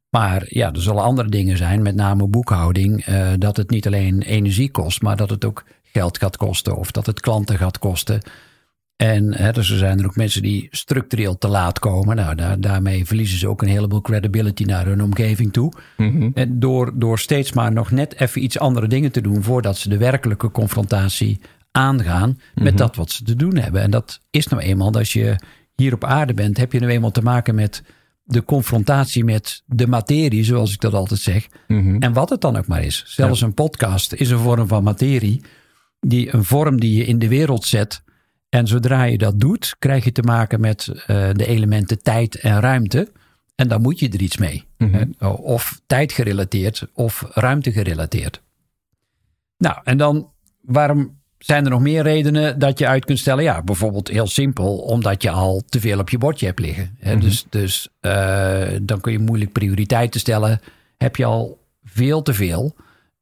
Maar 0.09 0.43
ja, 0.47 0.71
er 0.73 0.81
zullen 0.81 1.03
andere 1.03 1.29
dingen 1.29 1.57
zijn, 1.57 1.81
met 1.81 1.95
name 1.95 2.27
boekhouding. 2.27 3.07
Uh, 3.07 3.27
dat 3.37 3.57
het 3.57 3.69
niet 3.69 3.85
alleen 3.87 4.21
energie 4.21 4.71
kost, 4.71 5.01
maar 5.01 5.15
dat 5.17 5.29
het 5.29 5.45
ook 5.45 5.63
geld 5.83 6.17
gaat 6.17 6.37
kosten. 6.37 6.77
Of 6.77 6.91
dat 6.91 7.05
het 7.05 7.19
klanten 7.19 7.57
gaat 7.57 7.79
kosten. 7.79 8.21
En 9.01 9.35
hè, 9.35 9.51
dus 9.51 9.69
er 9.69 9.77
zijn 9.77 9.99
er 9.99 10.05
ook 10.05 10.15
mensen 10.15 10.41
die 10.41 10.67
structureel 10.71 11.37
te 11.37 11.47
laat 11.47 11.79
komen. 11.79 12.15
Nou, 12.15 12.35
daar, 12.35 12.61
daarmee 12.61 13.05
verliezen 13.05 13.37
ze 13.37 13.47
ook 13.47 13.61
een 13.61 13.67
heleboel 13.67 14.01
credibility 14.01 14.63
naar 14.63 14.85
hun 14.85 15.03
omgeving 15.03 15.53
toe. 15.53 15.73
Mm-hmm. 15.97 16.31
En 16.33 16.59
door, 16.59 16.91
door 16.95 17.19
steeds 17.19 17.53
maar 17.53 17.71
nog 17.71 17.91
net 17.91 18.19
even 18.19 18.43
iets 18.43 18.59
andere 18.59 18.87
dingen 18.87 19.11
te 19.11 19.21
doen 19.21 19.43
voordat 19.43 19.77
ze 19.77 19.89
de 19.89 19.97
werkelijke 19.97 20.51
confrontatie 20.51 21.39
aangaan 21.71 22.29
met 22.29 22.39
Mm-hmm. 22.55 22.75
dat 22.75 22.95
wat 22.95 23.11
ze 23.11 23.23
te 23.23 23.35
doen 23.35 23.55
hebben. 23.55 23.81
En 23.81 23.91
dat 23.91 24.19
is 24.29 24.47
nou 24.47 24.61
eenmaal, 24.61 24.91
als 24.91 25.13
je 25.13 25.35
hier 25.75 25.93
op 25.93 26.03
aarde 26.03 26.33
bent, 26.33 26.57
heb 26.57 26.71
je 26.71 26.79
nou 26.79 26.91
eenmaal 26.91 27.11
te 27.11 27.21
maken 27.21 27.55
met 27.55 27.83
de 28.23 28.43
confrontatie 28.43 29.23
met 29.23 29.63
de 29.65 29.87
materie, 29.87 30.43
zoals 30.43 30.73
ik 30.73 30.81
dat 30.81 30.93
altijd 30.93 31.19
zeg. 31.19 31.47
Mhm. 31.67 31.95
En 31.99 32.13
wat 32.13 32.29
het 32.29 32.41
dan 32.41 32.57
ook 32.57 32.67
maar 32.67 32.83
is. 32.83 33.03
Zelfs 33.07 33.41
een 33.41 33.53
podcast 33.53 34.13
is 34.13 34.29
een 34.29 34.37
vorm 34.37 34.67
van 34.67 34.83
materie. 34.83 35.41
Die, 35.99 36.33
een 36.33 36.43
vorm 36.43 36.79
die 36.79 36.97
je 36.97 37.05
in 37.05 37.19
de 37.19 37.27
wereld 37.27 37.65
zet. 37.65 38.03
En 38.49 38.67
zodra 38.67 39.03
je 39.03 39.17
dat 39.17 39.39
doet, 39.39 39.75
krijg 39.79 40.03
je 40.03 40.11
te 40.11 40.21
maken 40.21 40.59
met 40.59 40.87
eh, 40.87 41.29
de 41.33 41.45
elementen 41.45 42.03
tijd 42.03 42.35
en 42.35 42.59
ruimte. 42.59 43.11
En 43.55 43.67
dan 43.67 43.81
moet 43.81 43.99
je 43.99 44.09
er 44.09 44.21
iets 44.21 44.37
mee. 44.37 44.63
Mhm. 44.77 44.93
Hè? 44.93 45.27
Of 45.27 45.81
tijdgerelateerd 45.87 46.87
of 46.93 47.25
ruimtegerelateerd. 47.33 48.41
Nou, 49.57 49.77
en 49.83 49.97
dan 49.97 50.31
waarom 50.61 51.17
zijn 51.37 51.63
er 51.63 51.69
nog 51.69 51.81
meer 51.81 52.03
redenen 52.03 52.59
dat 52.59 52.79
je 52.79 52.87
uit 52.87 53.05
kunt 53.05 53.19
stellen? 53.19 53.43
Ja, 53.43 53.63
bijvoorbeeld 53.63 54.07
heel 54.07 54.27
simpel, 54.27 54.77
omdat 54.77 55.21
je 55.21 55.29
al 55.29 55.63
te 55.69 55.79
veel 55.79 55.99
op 55.99 56.09
je 56.09 56.17
bordje 56.17 56.45
hebt 56.45 56.59
liggen. 56.59 56.95
Hè? 56.99 57.15
Mhm. 57.15 57.21
Dus, 57.21 57.45
dus 57.49 57.89
eh, 57.99 58.67
dan 58.81 59.01
kun 59.01 59.11
je 59.11 59.19
moeilijk 59.19 59.51
prioriteiten 59.51 60.19
stellen. 60.19 60.61
Heb 60.97 61.15
je 61.15 61.25
al 61.25 61.59
veel 61.83 62.21
te 62.21 62.33
veel? 62.33 62.75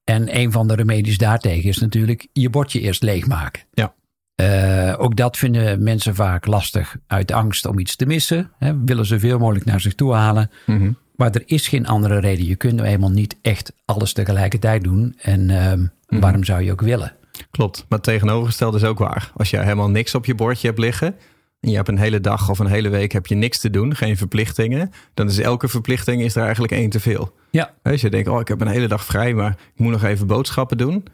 En 0.04 0.38
een 0.38 0.52
van 0.52 0.68
de 0.68 0.76
remedies 0.76 1.18
daartegen 1.18 1.70
is 1.70 1.78
natuurlijk 1.78 2.28
je 2.34 2.50
bordje 2.50 2.80
eerst 2.80 3.04
leegmaken. 3.04 3.64
Ja. 3.74 3.94
Eh, 4.38 4.94
ook 4.98 5.16
dat 5.16 5.38
vinden 5.38 5.84
mensen 5.84 6.16
vaak 6.16 6.46
lastig 6.46 6.96
uit 7.08 7.32
angst 7.32 7.66
om 7.66 7.80
iets 7.80 7.96
te 7.96 8.06
missen. 8.06 8.52
Hè? 8.58 8.84
Willen 8.86 9.06
zoveel 9.06 9.40
mogelijk 9.40 9.66
naar 9.66 9.82
zich 9.82 9.96
toe 9.96 10.14
halen. 10.14 10.52
Mhm. 10.66 10.92
Maar 11.16 11.32
er 11.32 11.44
is 11.46 11.68
geen 11.68 11.88
andere 11.88 12.20
reden. 12.20 12.46
Je 12.46 12.56
kunt 12.56 12.74
nou 12.76 12.88
eenmaal 12.88 13.10
niet 13.10 13.38
echt 13.42 13.74
alles 13.86 14.14
tegelijkertijd 14.14 14.84
doen. 14.84 15.16
En 15.22 15.50
ehm, 15.50 15.86
Mhm. 16.08 16.22
waarom 16.22 16.44
zou 16.44 16.62
je 16.64 16.72
ook 16.72 16.82
willen? 16.82 17.12
Klopt, 17.52 17.78
maar 17.90 18.00
het 18.00 18.08
tegenovergestelde 18.08 18.78
is 18.78 18.84
ook 18.84 18.98
waar. 19.00 19.32
Als 19.36 19.50
je 19.50 19.58
helemaal 19.58 19.90
niks 19.90 20.16
op 20.16 20.26
je 20.26 20.36
bordje 20.36 20.68
hebt 20.68 20.80
liggen... 20.80 21.16
en 21.60 21.70
je 21.70 21.76
hebt 21.76 21.88
een 21.88 21.98
hele 21.98 22.22
dag 22.22 22.50
of 22.50 22.60
een 22.60 22.68
hele 22.68 22.90
week 22.90 23.12
heb 23.12 23.28
je 23.28 23.36
niks 23.36 23.60
te 23.60 23.70
doen, 23.70 23.96
geen 23.96 24.18
verplichtingen... 24.18 24.92
dan 25.14 25.28
is 25.28 25.40
elke 25.40 25.68
verplichting 25.68 26.22
is 26.22 26.36
er 26.36 26.44
eigenlijk 26.44 26.74
één 26.74 26.90
te 26.90 27.00
veel. 27.00 27.34
Ja. 27.52 27.74
Als 27.84 28.02
je 28.02 28.10
denkt, 28.10 28.28
oh, 28.30 28.40
ik 28.40 28.48
heb 28.48 28.62
een 28.62 28.68
hele 28.68 28.88
dag 28.88 29.06
vrij, 29.06 29.34
maar 29.34 29.52
ik 29.52 29.80
moet 29.80 29.92
nog 29.92 30.04
even 30.04 30.28
boodschappen 30.28 30.78
doen... 30.78 31.06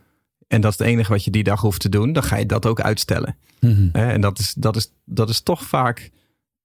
en 0.48 0.62
dat 0.62 0.72
is 0.72 0.78
het 0.78 0.88
enige 0.88 1.12
wat 1.12 1.24
je 1.24 1.32
die 1.32 1.44
dag 1.44 1.62
hoeft 1.62 1.82
te 1.82 1.90
doen... 1.90 2.14
dan 2.14 2.24
ga 2.24 2.36
je 2.36 2.46
dat 2.46 2.66
ook 2.66 2.82
uitstellen. 2.82 3.38
Mhm. 3.60 3.90
En 3.92 4.22
dat 4.22 4.40
is, 4.40 4.54
dat, 4.54 4.76
is, 4.76 4.92
dat 5.06 5.30
is 5.30 5.42
toch 5.42 5.64
vaak... 5.64 6.12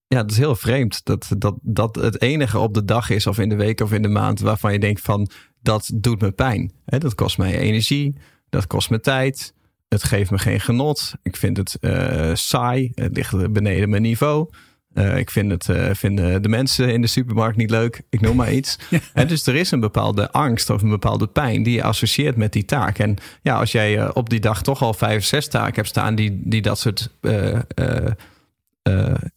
Ja, 0.06 0.22
dat 0.22 0.30
is 0.30 0.38
heel 0.38 0.56
vreemd. 0.56 1.04
Dat, 1.04 1.30
dat, 1.38 1.54
dat 1.62 1.94
het 1.94 2.22
enige 2.22 2.58
op 2.58 2.74
de 2.74 2.84
dag 2.84 3.10
is, 3.10 3.26
of 3.26 3.38
in 3.38 3.48
de 3.48 3.56
week 3.56 3.80
of 3.80 3.92
in 3.92 4.02
de 4.02 4.08
maand... 4.08 4.40
waarvan 4.40 4.72
je 4.72 4.78
denkt 4.78 5.00
van, 5.00 5.30
dat 5.62 5.90
doet 5.94 6.20
me 6.20 6.32
pijn. 6.32 6.72
Dat 6.84 7.14
kost 7.14 7.38
mij 7.38 7.58
energie, 7.58 8.16
dat 8.48 8.66
kost 8.66 8.90
me 8.90 9.00
tijd... 9.00 9.52
Het 9.88 10.02
geeft 10.02 10.30
me 10.30 10.38
geen 10.38 10.60
genot. 10.60 11.12
Ik 11.22 11.36
vind 11.36 11.56
het 11.56 11.76
eh, 11.80 12.30
saai. 12.34 12.92
Het 12.94 13.16
ligt 13.16 13.52
beneden 13.52 13.88
mijn 13.88 14.02
niveau. 14.02 14.48
Eh, 14.98 15.16
ik 15.16 15.30
vind 15.30 15.50
het, 15.50 15.68
eh, 15.68 15.90
vinden 15.92 16.42
de 16.42 16.48
mensen 16.48 16.92
in 16.92 17.00
de 17.00 17.06
supermarkt 17.06 17.56
niet 17.56 17.70
leuk. 17.70 18.02
Ik 18.10 18.20
noem 18.20 18.36
maar 18.36 18.52
iets. 18.52 18.78
En 19.14 19.26
dus 19.26 19.46
er 19.46 19.54
is 19.54 19.70
een 19.70 19.80
bepaalde 19.80 20.30
angst 20.30 20.70
of 20.70 20.82
een 20.82 20.88
bepaalde 20.88 21.26
pijn 21.26 21.62
die 21.62 21.74
je 21.74 21.82
associeert 21.82 22.36
met 22.36 22.52
die 22.52 22.64
taak. 22.64 22.98
En 22.98 23.16
ja, 23.42 23.58
als 23.58 23.72
jij 23.72 23.98
eh, 23.98 24.10
op 24.12 24.30
die 24.30 24.40
dag 24.40 24.62
toch 24.62 24.82
al 24.82 24.94
vijf, 24.94 25.24
zes 25.24 25.48
taken 25.48 25.74
hebt 25.74 25.88
staan 25.88 26.14
die, 26.14 26.40
die 26.44 26.62
dat 26.62 26.78
soort 26.78 27.10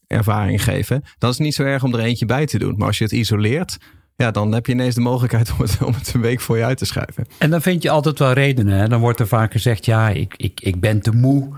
ervaring 0.07 0.63
geven, 0.63 1.03
dan 1.17 1.29
is 1.29 1.35
het 1.35 1.45
niet 1.45 1.55
zo 1.55 1.63
erg 1.63 1.83
om 1.83 1.93
er 1.93 1.99
eentje 1.99 2.25
bij 2.25 2.45
te 2.45 2.57
doen. 2.57 2.75
Maar 2.77 2.87
als 2.87 2.97
je 2.97 3.03
het 3.03 3.13
isoleert, 3.13 3.77
ja, 4.15 4.31
dan 4.31 4.53
heb 4.53 4.65
je 4.65 4.71
ineens 4.71 4.95
de 4.95 5.01
mogelijkheid 5.01 5.51
om 5.51 5.57
het, 5.59 5.81
om 5.83 5.93
het 5.93 6.13
een 6.13 6.21
week 6.21 6.39
voor 6.39 6.57
je 6.57 6.63
uit 6.63 6.77
te 6.77 6.85
schuiven. 6.85 7.25
En 7.37 7.49
dan 7.49 7.61
vind 7.61 7.83
je 7.83 7.89
altijd 7.89 8.19
wel 8.19 8.33
redenen. 8.33 8.77
Hè? 8.77 8.87
Dan 8.87 8.99
wordt 8.99 9.19
er 9.19 9.27
vaak 9.27 9.51
gezegd, 9.51 9.85
ja, 9.85 10.09
ik, 10.09 10.33
ik, 10.37 10.61
ik 10.61 10.79
ben 10.79 11.01
te 11.01 11.11
moe. 11.11 11.49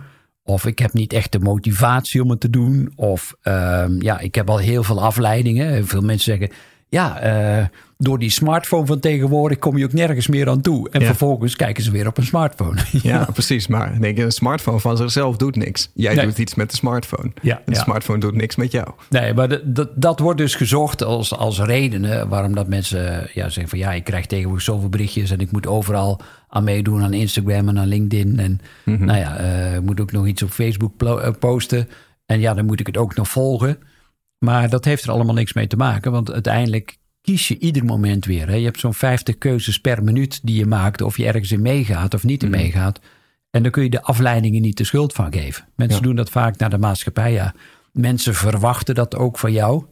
Of 0.45 0.65
ik 0.65 0.79
heb 0.79 0.93
niet 0.93 1.13
echt 1.13 1.31
de 1.31 1.39
motivatie 1.39 2.23
om 2.23 2.29
het 2.29 2.39
te 2.39 2.49
doen. 2.49 2.91
Of 2.95 3.35
ehm, 3.41 4.01
ja, 4.01 4.19
ik 4.19 4.35
heb 4.35 4.49
al 4.49 4.57
heel 4.57 4.83
veel 4.83 5.03
afleidingen. 5.03 5.87
Veel 5.87 6.01
mensen 6.01 6.37
zeggen, 6.37 6.57
ja, 6.93 7.19
eh, 7.19 7.65
door 7.97 8.19
die 8.19 8.29
smartphone 8.29 8.85
van 8.85 8.99
tegenwoordig 8.99 9.59
kom 9.59 9.77
je 9.77 9.85
ook 9.85 9.93
nergens 9.93 10.27
meer 10.27 10.49
aan 10.49 10.61
toe. 10.61 10.89
En 10.89 10.99
Ja. 10.99 11.05
vervolgens 11.05 11.55
kijken 11.55 11.83
ze 11.83 11.91
weer 11.91 12.07
op 12.07 12.17
een 12.17 12.23
smartphone. 12.25 12.81
Ja, 13.01 13.27
precies. 13.33 13.67
Maar 13.67 13.99
denk, 13.99 14.17
een 14.17 14.31
smartphone 14.31 14.79
van 14.79 14.97
zichzelf 14.97 15.37
doet 15.37 15.55
niks. 15.55 15.89
Jij 15.93 16.15
Nee. 16.15 16.25
doet 16.25 16.37
iets 16.37 16.55
met 16.55 16.69
de 16.69 16.75
smartphone. 16.75 17.31
Ja, 17.41 17.55
En 17.57 17.61
de 17.65 17.73
ja. 17.75 17.81
smartphone 17.81 18.19
doet 18.19 18.35
niks 18.35 18.55
met 18.55 18.71
jou. 18.71 18.87
Nee, 19.09 19.33
maar 19.33 19.59
dat- 19.63 19.89
dat 19.95 20.19
wordt 20.19 20.37
dus 20.39 20.55
gezocht 20.55 21.03
als, 21.03 21.33
als 21.35 21.59
redenen 21.59 22.29
waarom 22.29 22.55
dat 22.55 22.67
mensen 22.67 23.27
ja, 23.33 23.49
zeggen 23.49 23.67
van 23.67 23.79
ja, 23.79 23.91
ik 23.93 24.03
krijg 24.03 24.25
tegenwoordig 24.25 24.63
zoveel 24.63 24.89
berichtjes 24.89 25.31
en 25.31 25.39
ik 25.39 25.51
moet 25.51 25.67
overal 25.67 26.19
aan 26.47 26.63
meedoen 26.63 27.01
aan 27.03 27.13
Instagram 27.13 27.67
en 27.69 27.79
aan 27.79 27.87
LinkedIn. 27.87 28.39
En 28.39 28.59
nou 29.05 29.19
ja, 29.19 29.37
eh, 29.37 29.75
ik 29.75 29.81
moet 29.81 29.99
ook 30.01 30.11
nog 30.11 30.27
iets 30.27 30.43
op 30.43 30.49
Facebook 30.49 31.01
eh, 31.03 31.29
posten. 31.39 31.87
En 32.25 32.39
ja, 32.39 32.53
dan 32.53 32.65
moet 32.65 32.79
ik 32.79 32.87
het 32.87 32.97
ook 32.97 33.15
nog 33.15 33.27
volgen. 33.29 33.77
Maar 34.43 34.69
dat 34.69 34.85
heeft 34.85 35.03
er 35.03 35.11
allemaal 35.11 35.33
niks 35.33 35.53
mee 35.53 35.67
te 35.67 35.75
maken, 35.75 36.11
want 36.11 36.31
uiteindelijk 36.31 36.97
kies 37.21 37.47
je 37.47 37.57
ieder 37.59 37.85
moment 37.85 38.25
weer. 38.25 38.47
Hè? 38.47 38.55
Je 38.55 38.65
hebt 38.65 38.79
zo'n 38.79 38.93
50 38.93 39.37
keuzes 39.37 39.79
per 39.79 40.03
minuut 40.03 40.39
die 40.43 40.57
je 40.57 40.65
maakt 40.65 41.01
of 41.01 41.17
je 41.17 41.25
ergens 41.25 41.51
in 41.51 41.61
meegaat 41.61 42.13
of 42.13 42.23
niet 42.23 42.43
in 42.43 42.49
meegaat. 42.49 42.99
En 43.51 43.63
dan 43.63 43.71
kun 43.71 43.83
je 43.83 43.89
de 43.89 44.01
afleidingen 44.01 44.61
niet 44.61 44.77
de 44.77 44.83
schuld 44.83 45.13
van 45.13 45.33
geven. 45.33 45.67
Mensen 45.75 45.97
Ja. 45.99 46.03
doen 46.05 46.15
dat 46.15 46.29
vaak 46.29 46.57
naar 46.57 46.69
de 46.69 46.77
maatschappij. 46.77 47.31
Ja. 47.31 47.53
Mensen 47.91 48.33
verwachten 48.35 48.95
dat 48.95 49.15
ook 49.15 49.37
van 49.39 49.51
jou. 49.51 49.85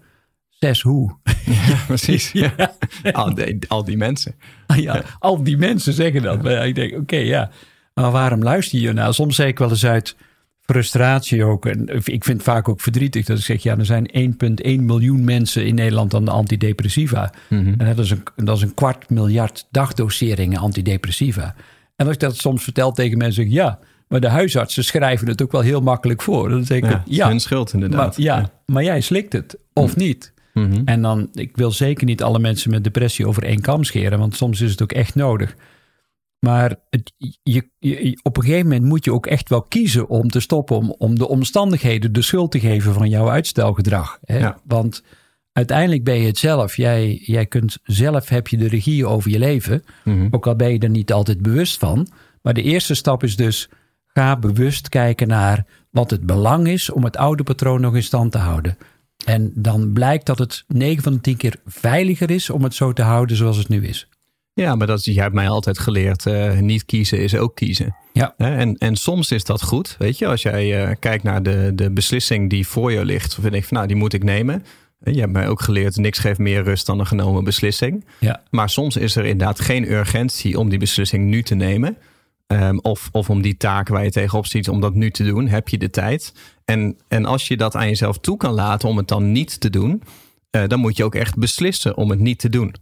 Zes 0.50 0.81
hoe. 0.81 1.17
Ja, 1.46 1.75
precies. 1.88 2.31
Ja. 2.31 2.53
Al, 3.12 3.36
die, 3.36 3.58
al 3.67 3.84
die 3.84 3.98
mensen. 3.98 4.36
ja, 4.75 5.03
al 5.20 5.43
die 5.43 5.58
mensen 5.58 5.93
zeggen 5.93 6.22
dat. 6.22 6.43
Maar 6.43 6.67
ik 6.67 6.75
denk, 6.75 6.98
oké, 6.98 7.15
ja. 7.17 7.51
Maar 7.93 8.12
waarom 8.12 8.43
luister 8.43 8.79
je 8.79 8.93
naar? 8.93 9.13
Soms 9.13 9.36
zeg 9.36 9.48
ik 9.48 9.60
wel 9.60 9.70
eens 9.70 9.86
uit 9.86 10.15
frustratie 10.72 11.44
ook. 11.44 11.66
En 11.66 11.88
ik 11.88 12.24
vind 12.24 12.28
het 12.28 12.44
vaak 12.44 12.70
ook 12.70 12.82
verdrietig 12.82 13.25
dat 13.25 13.38
ik 13.38 13.44
zeg... 13.44 13.63
ja, 13.63 13.78
er 13.78 13.86
zijn 13.86 14.36
1,1 14.80 14.84
miljoen 14.84 15.24
mensen 15.24 15.66
in 15.66 15.75
Nederland 15.75 16.13
aan 16.13 16.25
de 16.25 16.32
antidepressiva. 16.32 17.34
En 17.50 17.96
dat 17.96 18.00
is, 18.00 18.12
een, 18.12 18.24
dat 18.36 18.58
is 18.58 18.63
een 18.63 18.74
kwart 18.74 19.10
miljard 19.10 19.68
dagdoseringen 19.72 20.60
antidepressiva. 20.60 21.56
En 21.96 22.06
als 22.06 22.16
ik 22.16 22.22
dat 22.22 22.36
soms 22.36 22.63
vertel 22.63 22.92
tegen 22.92 23.18
mensen... 23.18 23.36
zeg 23.36 23.46
ik, 23.46 23.51
ja, 23.51 23.80
maar 24.08 24.20
de 24.20 24.30
huisartsen 24.30 24.84
schrijven 24.84 25.28
het 25.28 25.42
ook 25.42 25.51
wel 25.51 25.62
heel 25.62 25.82
makkelijk 25.82 26.22
voor. 26.22 26.50
Dan 26.50 26.66
zeg 26.66 26.78
ik, 26.78 26.84
Ja, 26.84 27.04
ja, 27.06 27.28
hun 27.28 27.40
schuld 27.40 27.74
inderdaad. 27.74 28.18
Maar, 28.18 28.25
ja, 28.25 28.50
maar 28.66 28.84
jij 28.84 29.01
slikt 29.01 29.34
het, 29.34 29.58
of 29.74 29.96
niet. 29.96 30.34
Mhm. 30.54 30.82
En 30.86 31.01
dan, 31.01 31.30
ik 31.34 31.56
wil 31.56 31.72
zeker 31.72 32.06
niet 32.06 32.24
alle 32.24 32.40
mensen 32.40 32.72
met 32.72 32.84
depressie 32.84 33.28
over 33.28 33.44
één 33.44 33.62
kam 33.62 33.84
scheren, 33.84 34.20
want 34.20 34.36
soms 34.36 34.62
is 34.62 34.72
het 34.72 34.82
ook 34.82 34.92
echt 34.92 35.16
nodig. 35.16 35.56
Maar 36.46 36.76
het, 36.90 37.14
je, 37.44 37.70
je- 37.80 38.20
op 38.24 38.38
een 38.38 38.44
gegeven 38.44 38.68
moment 38.68 38.84
moet 38.86 39.06
je 39.06 39.14
ook 39.14 39.26
echt 39.26 39.50
wel 39.50 39.62
kiezen 39.62 40.08
om 40.10 40.30
te 40.30 40.40
stoppen, 40.40 40.76
om, 40.76 40.96
om 40.98 41.18
de 41.20 41.28
omstandigheden 41.28 42.14
de 42.14 42.22
schuld 42.22 42.52
te 42.52 42.60
geven 42.60 42.94
van 42.94 43.10
jouw 43.10 43.30
uitstelgedrag. 43.30 44.20
Hè? 44.24 44.38
Ja. 44.38 44.60
Want 44.66 45.04
uiteindelijk 45.52 46.04
ben 46.04 46.20
je 46.20 46.26
het 46.28 46.38
zelf. 46.38 46.76
Jij, 46.76 47.22
jij 47.26 47.46
kunt 47.46 47.78
zelf, 47.84 48.30
heb 48.30 48.48
je 48.48 48.58
de 48.58 48.68
regie 48.68 49.06
over 49.06 49.32
je 49.32 49.40
leven, 49.40 49.84
Mhm. 50.04 50.28
ook 50.32 50.48
al 50.48 50.56
ben 50.56 50.72
je 50.72 50.80
er 50.80 50.90
niet 50.90 51.14
altijd 51.14 51.42
bewust 51.42 51.78
van. 51.80 52.08
Maar 52.42 52.54
de 52.54 52.62
eerste 52.64 52.94
stap 52.94 53.24
is 53.24 53.36
dus, 53.36 53.70
ga 54.06 54.38
bewust 54.38 54.90
kijken 54.90 55.28
naar 55.28 55.66
wat 55.90 56.12
het 56.12 56.26
belang 56.26 56.68
is 56.68 56.90
om 56.92 57.04
het 57.04 57.18
oude 57.18 57.44
patroon 57.44 57.82
nog 57.82 57.96
in 57.96 58.04
stand 58.04 58.32
te 58.32 58.38
houden. 58.38 58.78
En 59.26 59.52
dan 59.56 59.94
blijkt 59.94 60.26
dat 60.26 60.40
het 60.40 60.64
9 60.68 61.04
van 61.04 61.14
de 61.14 61.22
10 61.22 61.38
keer 61.38 61.56
veiliger 61.66 62.32
is 62.32 62.50
om 62.50 62.64
het 62.64 62.74
zo 62.76 62.94
te 62.94 63.02
houden 63.02 63.38
zoals 63.38 63.58
het 63.58 63.68
nu 63.70 63.88
is. 63.88 64.08
Ja, 64.53 64.75
maar 64.75 64.88
dat, 64.88 65.00
is- 65.00 65.05
jij 65.05 65.24
hebt 65.24 65.36
mij 65.36 65.50
altijd 65.50 65.79
geleerd, 65.79 66.25
eh, 66.25 66.60
niet 66.60 66.86
kiezen 66.86 67.20
is 67.20 67.36
ook 67.36 67.55
kiezen. 67.55 67.96
Ja. 68.13 68.34
En, 68.38 68.77
en 68.77 68.96
soms 68.96 69.31
is 69.31 69.43
dat 69.43 69.62
goed, 69.62 69.96
weet 70.00 70.17
je. 70.17 70.27
Als 70.27 70.41
jij 70.41 70.86
eh, 70.86 70.96
kijkt 71.00 71.24
naar 71.24 71.43
de, 71.43 71.72
de 71.75 71.91
beslissing 71.91 72.50
die 72.50 72.67
voor 72.67 72.91
je 72.91 73.05
ligt, 73.05 73.38
vind 73.41 73.53
ik 73.53 73.63
van 73.65 73.77
nou, 73.77 73.88
die 73.88 73.96
moet 73.98 74.13
ik 74.13 74.24
nemen. 74.24 74.63
En 75.01 75.13
Je 75.13 75.20
hebt 75.20 75.31
mij 75.31 75.48
ook 75.48 75.62
geleerd, 75.62 75.96
niks 75.96 76.20
geeft 76.20 76.39
meer 76.39 76.63
rust 76.63 76.86
dan 76.86 77.00
een 77.00 77.05
genomen 77.08 77.43
beslissing. 77.43 78.05
Ja. 78.20 78.43
Maar 78.50 78.70
soms 78.70 78.96
is 78.98 79.15
er 79.15 79.25
inderdaad 79.25 79.60
geen 79.60 79.91
urgentie 79.91 80.60
om 80.60 80.70
die 80.70 80.79
beslissing 80.79 81.25
nu 81.25 81.43
te 81.43 81.55
nemen. 81.55 81.98
Ehm, 82.48 82.77
of, 82.77 83.10
of 83.12 83.29
om 83.29 83.41
die 83.41 83.58
taak 83.58 83.88
waar 83.88 84.03
je 84.03 84.12
tegenop 84.12 84.46
ziet, 84.46 84.70
om 84.70 84.81
dat 84.81 84.93
nu 84.93 85.12
te 85.12 85.24
doen, 85.24 85.48
heb 85.48 85.67
je 85.70 85.77
de 85.77 85.89
tijd. 85.89 86.34
En, 86.65 86.98
en 87.08 87.25
als 87.25 87.48
je 87.48 87.58
dat 87.58 87.75
aan 87.75 87.88
jezelf 87.88 88.17
toe 88.17 88.38
kan 88.38 88.53
laten 88.53 88.89
om 88.89 88.98
het 88.98 89.08
dan 89.08 89.31
niet 89.31 89.60
te 89.60 89.70
doen, 89.70 90.03
eh, 90.50 90.67
dan 90.67 90.79
moet 90.79 90.98
je 90.98 91.03
ook 91.03 91.15
echt 91.15 91.36
beslissen 91.38 91.98
om 91.98 92.10
het 92.10 92.20
niet 92.20 92.39
te 92.39 92.50
doen. 92.50 92.74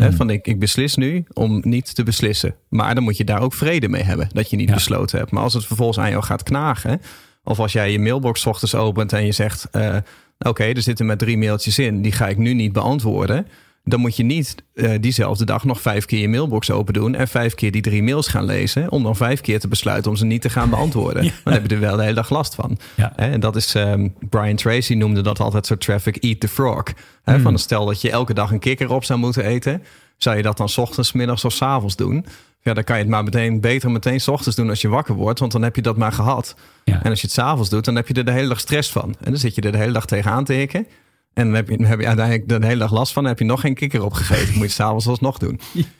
Hè, 0.00 0.12
van 0.12 0.30
ik, 0.30 0.46
ik 0.46 0.58
beslis 0.58 0.94
nu 0.94 1.24
om 1.32 1.60
niet 1.64 1.94
te 1.94 2.02
beslissen. 2.02 2.54
Maar 2.68 2.94
dan 2.94 3.04
moet 3.04 3.16
je 3.16 3.24
daar 3.24 3.40
ook 3.40 3.54
vrede 3.54 3.88
mee 3.88 4.02
hebben 4.02 4.28
dat 4.32 4.50
je 4.50 4.56
niet 4.56 4.68
Ja. 4.68 4.74
besloten 4.74 5.18
hebt. 5.18 5.30
Maar 5.30 5.42
als 5.42 5.54
het 5.54 5.66
vervolgens 5.66 5.98
aan 5.98 6.10
jou 6.10 6.22
gaat 6.22 6.42
knagen, 6.42 7.00
of 7.44 7.58
als 7.58 7.72
jij 7.72 7.92
je 7.92 7.98
mailbox 7.98 8.46
ochtends 8.46 8.74
opent 8.74 9.12
en 9.12 9.26
je 9.26 9.32
zegt: 9.32 9.68
eh, 9.70 9.96
Oké, 10.38 10.64
er 10.64 10.82
zitten 10.82 11.06
maar 11.06 11.16
drie 11.16 11.38
mailtjes 11.38 11.78
in, 11.78 12.02
die 12.02 12.12
ga 12.12 12.28
ik 12.28 12.36
nu 12.38 12.54
niet 12.54 12.72
beantwoorden. 12.72 13.46
Dan 13.84 14.00
moet 14.00 14.16
je 14.16 14.22
niet 14.22 14.54
eh, 14.74 14.90
diezelfde 15.00 15.44
dag 15.44 15.64
nog 15.64 15.80
vijf 15.80 16.04
keer 16.04 16.20
je 16.20 16.28
mailbox 16.28 16.70
open 16.70 16.94
doen 16.94 17.14
en 17.14 17.28
vijf 17.28 17.54
keer 17.54 17.70
die 17.70 17.82
drie 17.82 18.02
mails 18.02 18.28
gaan 18.28 18.44
lezen. 18.44 18.90
Om 18.90 19.02
dan 19.02 19.16
vijf 19.16 19.40
keer 19.40 19.60
te 19.60 19.68
besluiten 19.68 20.10
om 20.10 20.16
ze 20.16 20.24
niet 20.24 20.42
te 20.42 20.50
gaan 20.50 20.70
beantwoorden. 20.70 21.22
Dan 21.44 21.52
heb 21.52 21.68
je 21.68 21.74
er 21.74 21.80
wel 21.80 21.96
de 21.96 22.02
hele 22.02 22.14
dag 22.14 22.30
last 22.30 22.54
van. 22.54 22.78
Ja. 22.94 23.16
En 23.16 23.40
dat 23.40 23.56
is, 23.56 23.74
ehm, 23.74 24.08
Brian 24.28 24.56
Tracy 24.56 24.94
noemde 24.94 25.20
dat 25.20 25.40
altijd 25.40 25.66
zo 25.66 25.76
traffic 25.76 26.16
eat 26.16 26.40
the 26.40 26.48
frog. 26.48 26.82
Hè, 27.22 27.40
Van 27.40 27.58
stel 27.58 27.86
dat 27.86 28.00
je 28.00 28.10
elke 28.10 28.34
dag 28.34 28.50
een 28.50 28.58
kikker 28.58 28.92
op 28.92 29.04
zou 29.04 29.18
moeten 29.18 29.44
eten. 29.44 29.82
Zou 30.16 30.36
je 30.36 30.42
dat 30.42 30.56
dan 30.56 30.68
's 30.68 30.78
ochtends, 30.78 31.12
middags 31.12 31.44
of 31.44 31.52
's 31.52 31.62
avonds 31.62 31.96
doen? 31.96 32.26
Ja, 32.62 32.74
dan 32.74 32.84
kan 32.84 32.96
je 32.96 33.02
het 33.02 33.10
maar 33.10 33.24
meteen 33.24 33.60
beter 33.60 33.90
meteen 33.90 34.20
's 34.20 34.28
ochtends 34.28 34.56
doen 34.56 34.68
als 34.68 34.80
je 34.80 34.88
wakker 34.88 35.14
wordt. 35.14 35.38
Want 35.38 35.52
dan 35.52 35.62
heb 35.62 35.76
je 35.76 35.82
dat 35.82 35.96
maar 35.96 36.12
gehad. 36.12 36.54
Ja. 36.84 37.02
En 37.02 37.10
als 37.10 37.20
je 37.20 37.26
het 37.26 37.36
s'avonds 37.36 37.70
doet, 37.70 37.84
dan 37.84 37.96
heb 37.96 38.08
je 38.08 38.14
er 38.14 38.24
de 38.24 38.30
hele 38.32 38.48
dag 38.48 38.60
stress 38.60 38.90
van. 38.90 39.14
En 39.20 39.30
dan 39.30 39.36
zit 39.40 39.54
je 39.54 39.60
er 39.60 39.72
de 39.72 39.78
hele 39.78 39.92
dag 39.92 40.06
tegenaan 40.06 40.44
te 40.44 40.52
hikken. 40.52 40.86
En 41.34 41.44
dan 41.44 41.54
heb 41.54 41.68
je, 41.68 41.76
dan 41.76 41.86
heb 41.86 42.00
je 42.00 42.06
uiteindelijk 42.06 42.48
de 42.48 42.66
hele 42.66 42.78
dag 42.78 42.92
last 42.92 43.12
van. 43.12 43.22
Dan 43.22 43.32
heb 43.32 43.40
je 43.40 43.46
nog 43.46 43.60
geen 43.60 43.74
kikker 43.74 44.04
opgegeten. 44.04 44.54
moet 44.54 44.66
je 44.66 44.72
s'avonds 44.72 45.06
alsnog 45.06 45.38
doen. 45.38 45.60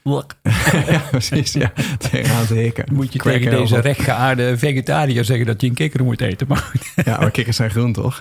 ja, 0.88 1.02
precies. 1.10 1.52
Ja, 1.52 1.72
tegenaan 1.98 2.46
hikken. 2.46 2.84
Moet 2.92 3.12
je 3.12 3.18
Cracker 3.18 3.40
tegen 3.42 3.58
deze 3.58 3.80
rechtgeaarde 3.80 4.58
vegetariër 4.58 5.24
zeggen 5.24 5.46
dat 5.46 5.60
je 5.60 5.66
een 5.66 5.74
kikker 5.74 6.04
moet 6.04 6.20
eten. 6.20 6.46
Maar. 6.48 6.72
Ja, 7.04 7.18
maar 7.18 7.30
kikkers 7.30 7.56
zijn 7.56 7.70
groen, 7.70 7.92
toch? 7.92 8.20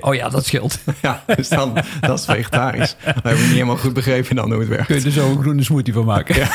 oh 0.00 0.14
ja, 0.14 0.28
dat 0.28 0.46
scheelt. 0.46 0.78
Ja, 1.02 1.24
dus 1.36 1.48
dan, 1.48 1.76
dat 2.00 2.18
is 2.18 2.24
vegetarisch. 2.24 2.96
We 3.04 3.12
hebben 3.12 3.42
niet 3.42 3.52
helemaal 3.52 3.76
goed 3.76 3.92
begrepen 3.92 4.36
dan 4.36 4.50
hoe 4.50 4.60
het 4.60 4.68
werkt. 4.68 4.86
Kun 4.86 4.98
je 4.98 5.04
er 5.04 5.10
zo 5.10 5.30
een 5.30 5.40
groene 5.40 5.62
smoothie 5.62 5.92
van 5.92 6.04
maken. 6.04 6.48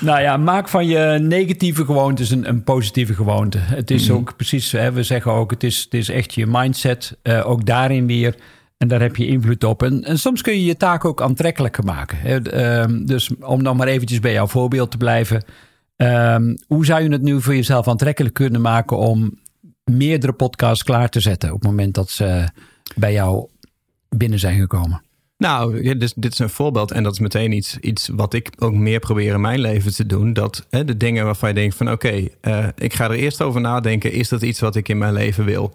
nou 0.00 0.20
ja, 0.20 0.36
maak 0.36 0.68
van 0.68 0.86
je 0.86 1.18
negatieve 1.22 1.84
gewoontes 1.84 2.30
een, 2.30 2.48
een 2.48 2.64
positieve 2.64 3.14
gewoonte. 3.14 3.58
Het 3.60 3.90
is 3.90 4.10
ook 4.10 4.36
precies, 4.36 4.72
hè, 4.72 4.92
we 4.92 5.02
zeggen 5.02 5.32
ook, 5.32 5.50
het 5.50 5.64
is, 5.64 5.82
het 5.84 5.94
is 5.94 6.08
echt 6.08 6.34
je 6.34 6.46
mindset. 6.46 7.16
eh, 7.22 7.50
ook 7.50 7.66
daarin 7.68 8.06
weer. 8.06 8.36
En 8.76 8.88
daar 8.88 9.00
heb 9.00 9.16
je 9.16 9.26
invloed 9.26 9.64
op. 9.64 9.82
En, 9.82 10.18
soms 10.18 10.42
kun 10.42 10.52
je 10.52 10.64
je 10.64 10.76
taak 10.76 11.04
ook 11.04 11.22
aantrekkelijker 11.22 11.84
maken. 11.84 12.44
Ehm, 12.52 13.04
dus 13.04 13.30
om 13.40 13.62
dan 13.62 13.76
maar 13.76 13.86
eventjes 13.86 14.20
bij 14.20 14.32
jouw 14.32 14.46
voorbeeld 14.46 14.90
te 14.90 14.96
blijven. 14.96 15.44
Ehm, 15.96 16.56
hoe 16.66 16.84
zou 16.84 17.02
je 17.02 17.10
het 17.10 17.22
nu 17.22 17.40
voor 17.40 17.54
jezelf 17.54 17.88
aantrekkelijk 17.88 18.34
kunnen 18.34 18.60
maken 18.60 18.96
om 18.96 19.38
meerdere 19.84 20.32
podcasts 20.32 20.82
klaar 20.82 21.08
te 21.08 21.20
zetten 21.20 21.52
op 21.52 21.60
het 21.60 21.70
moment 21.70 21.94
dat 21.94 22.10
ze 22.10 22.48
bij 22.96 23.12
jou 23.12 23.48
binnen 24.08 24.38
zijn 24.38 24.60
gekomen? 24.60 25.02
Nou, 25.38 25.96
dus, 25.98 26.12
dit 26.14 26.32
is 26.32 26.38
een 26.38 26.50
voorbeeld. 26.50 26.90
En 26.90 27.02
dat 27.02 27.12
is 27.12 27.18
meteen 27.18 27.52
iets, 27.52 27.78
iets 27.78 28.08
wat 28.08 28.34
ik 28.34 28.50
ook 28.58 28.72
meer 28.72 28.98
probeer 28.98 29.34
in 29.34 29.40
mijn 29.40 29.60
leven 29.60 29.94
te 29.94 30.06
doen. 30.06 30.32
Dat 30.32 30.66
hè, 30.70 30.84
de 30.84 30.96
dingen 30.96 31.24
waarvan 31.24 31.48
je 31.48 31.54
denkt 31.54 31.74
van 31.74 31.90
oké, 31.90 32.28
eh, 32.40 32.66
ik 32.76 32.94
ga 32.94 33.04
er 33.04 33.10
eerst 33.10 33.42
over 33.42 33.60
nadenken. 33.60 34.12
Is 34.12 34.28
dat 34.28 34.42
iets 34.42 34.60
wat 34.60 34.76
ik 34.76 34.88
in 34.88 34.98
mijn 34.98 35.12
leven 35.12 35.44
wil? 35.44 35.72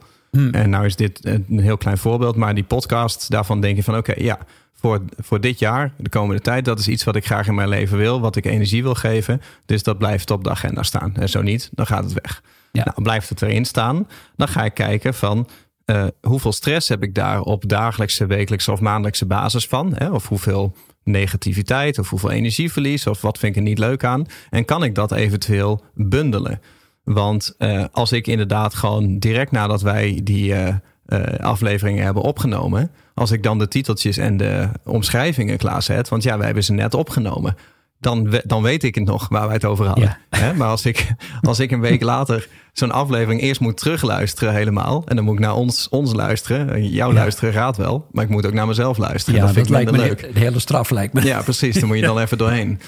En 0.52 0.70
nou 0.70 0.86
is 0.86 0.96
dit 0.96 1.26
een 1.26 1.60
heel 1.60 1.78
klein 1.78 1.98
voorbeeld. 1.98 2.36
Maar 2.36 2.56
die 2.56 2.64
podcast, 2.64 3.30
daarvan 3.30 3.62
denk 3.62 3.76
je 3.76 3.84
van 3.84 3.98
oké, 3.98 4.14
ja, 4.18 4.38
voor, 4.74 5.02
voor 5.18 5.42
dit 5.42 5.60
jaar, 5.60 5.94
de 5.98 6.10
komende 6.10 6.42
tijd, 6.42 6.66
dat 6.66 6.80
is 6.80 6.88
iets 6.88 7.04
wat 7.04 7.16
ik 7.16 7.26
graag 7.26 7.48
in 7.48 7.56
mijn 7.56 7.70
leven 7.70 7.98
wil. 7.98 8.22
Wat 8.22 8.36
ik 8.36 8.46
energie 8.46 8.84
wil 8.84 8.96
geven. 8.96 9.42
Dus 9.66 9.84
dat 9.84 9.98
blijft 9.98 10.32
op 10.32 10.44
de 10.44 10.50
agenda 10.50 10.84
staan. 10.84 11.16
En 11.16 11.30
zo 11.30 11.42
niet, 11.42 11.70
dan 11.72 11.86
gaat 11.86 12.04
het 12.04 12.14
weg. 12.14 12.42
Ja. 12.72 12.84
Nou, 12.84 13.02
blijft 13.02 13.30
het 13.30 13.42
erin 13.42 13.66
staan, 13.66 14.08
dan 14.36 14.48
ga 14.48 14.66
ik 14.66 14.74
kijken 14.74 15.14
van 15.14 15.48
eh, 15.86 16.06
hoeveel 16.22 16.52
stress 16.52 16.90
heb 16.90 17.04
ik 17.04 17.16
daar 17.16 17.42
op 17.42 17.70
dagelijkse, 17.70 18.26
wekelijkse 18.26 18.72
of 18.72 18.80
maandelijkse 18.80 19.26
basis 19.26 19.68
van? 19.68 19.94
Hè? 19.96 20.10
Of 20.10 20.28
hoeveel 20.28 20.76
negativiteit 21.04 22.00
of 22.00 22.10
hoeveel 22.10 22.32
energieverlies 22.32 23.08
of 23.08 23.22
wat 23.22 23.38
vind 23.38 23.56
ik 23.56 23.62
er 23.62 23.68
niet 23.68 23.78
leuk 23.78 24.04
aan? 24.04 24.26
En 24.50 24.66
kan 24.66 24.84
ik 24.84 24.96
dat 24.96 25.12
eventueel 25.12 25.84
bundelen? 25.94 26.62
Want 27.04 27.56
eh, 27.58 27.84
als 27.92 28.12
ik 28.12 28.28
inderdaad 28.28 28.74
gewoon 28.74 29.20
direct 29.20 29.52
nadat 29.52 29.82
wij 29.82 30.22
die 30.24 30.54
eh, 30.54 30.68
eh, 31.06 31.40
afleveringen 31.40 32.04
hebben 32.04 32.24
opgenomen, 32.24 32.92
als 33.14 33.32
ik 33.32 33.44
dan 33.44 33.60
de 33.60 33.68
titeltjes 33.68 34.18
en 34.18 34.38
de 34.38 34.70
omschrijvingen 34.86 35.58
klaarzet, 35.58 36.10
want 36.10 36.24
ja, 36.24 36.36
wij 36.38 36.46
hebben 36.46 36.64
ze 36.64 36.74
net 36.74 36.94
opgenomen. 36.94 37.56
Dan, 38.00 38.30
we- 38.30 38.44
dan 38.46 38.62
weet 38.62 38.84
ik 38.84 38.96
het 38.96 39.04
nog 39.06 39.28
waar 39.30 39.46
wij 39.46 39.54
het 39.56 39.66
over 39.66 39.86
hadden. 39.86 40.04
Ja. 40.30 40.38
Hè? 40.40 40.54
Maar 40.54 40.68
als 40.68 40.86
ik, 40.86 41.08
als 41.42 41.60
ik 41.60 41.72
een 41.72 41.80
week 41.82 42.02
later 42.02 42.48
zo'n 42.74 42.92
aflevering 42.92 43.42
eerst 43.42 43.62
moet 43.62 43.78
terugluisteren 43.78 44.54
helemaal. 44.54 45.04
En 45.08 45.16
dan 45.16 45.26
moet 45.26 45.34
ik 45.34 45.40
naar 45.40 45.56
ons, 45.56 45.90
ons 45.90 46.14
luisteren. 46.14 46.90
Jouw 46.90 47.08
Ja. 47.10 47.14
luisteren 47.14 47.54
gaat 47.54 47.78
wel. 47.78 48.08
Maar 48.12 48.24
ik 48.24 48.30
moet 48.30 48.46
ook 48.46 48.54
naar 48.54 48.68
mezelf 48.68 48.98
luisteren. 48.98 49.40
Ja, 49.40 49.46
dat 49.46 49.54
vind 49.54 49.66
ik 49.66 49.72
lijkt 49.72 49.92
me 49.92 49.98
leuk. 49.98 50.34
de 50.34 50.40
hele 50.40 50.60
straf 50.60 50.90
lijkt 50.90 51.14
me. 51.14 51.22
Ja, 51.24 51.42
precies. 51.42 51.76
Dan 51.80 51.88
moet 51.88 51.98
je 51.98 52.04
dan 52.06 52.20
even 52.24 52.38
doorheen. 52.38 52.80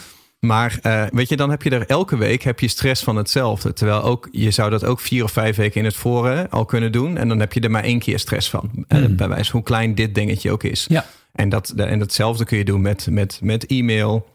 Maar 0.46 0.80
eh, 0.82 1.04
weet 1.12 1.30
je, 1.30 1.36
dan 1.36 1.50
heb 1.50 1.64
je 1.64 1.70
er 1.70 1.86
elke 1.88 2.18
week 2.18 2.42
heb 2.44 2.60
je 2.60 2.68
stress 2.68 3.04
van 3.04 3.16
hetzelfde. 3.16 3.74
Terwijl 3.74 4.02
ook, 4.04 4.28
je 4.32 4.52
zou 4.52 4.70
dat 4.70 4.84
ook 4.86 5.00
vier 5.00 5.24
of 5.24 5.32
vijf 5.32 5.56
weken 5.56 5.80
in 5.80 5.86
het 5.86 5.96
voren 5.96 6.50
al 6.50 6.66
kunnen 6.66 6.92
doen. 6.92 7.18
En 7.18 7.28
dan 7.28 7.40
heb 7.40 7.54
je 7.54 7.60
er 7.60 7.72
maar 7.72 7.84
één 7.84 8.00
keer 8.00 8.20
stress 8.20 8.50
van. 8.50 8.86
Eh, 8.88 9.06
Bij 9.10 9.28
wijze 9.28 9.52
hoe 9.52 9.64
klein 9.64 9.96
dit 9.96 10.16
dingetje 10.16 10.52
ook 10.52 10.64
is. 10.64 10.86
Ja. 10.90 11.06
En, 11.32 11.50
dat, 11.50 11.70
en 11.70 12.00
datzelfde 12.00 12.46
kun 12.46 12.58
je 12.58 12.66
doen 12.66 12.82
met, 12.82 13.08
met, 13.10 13.40
met 13.44 13.66
e-mail. 13.66 14.34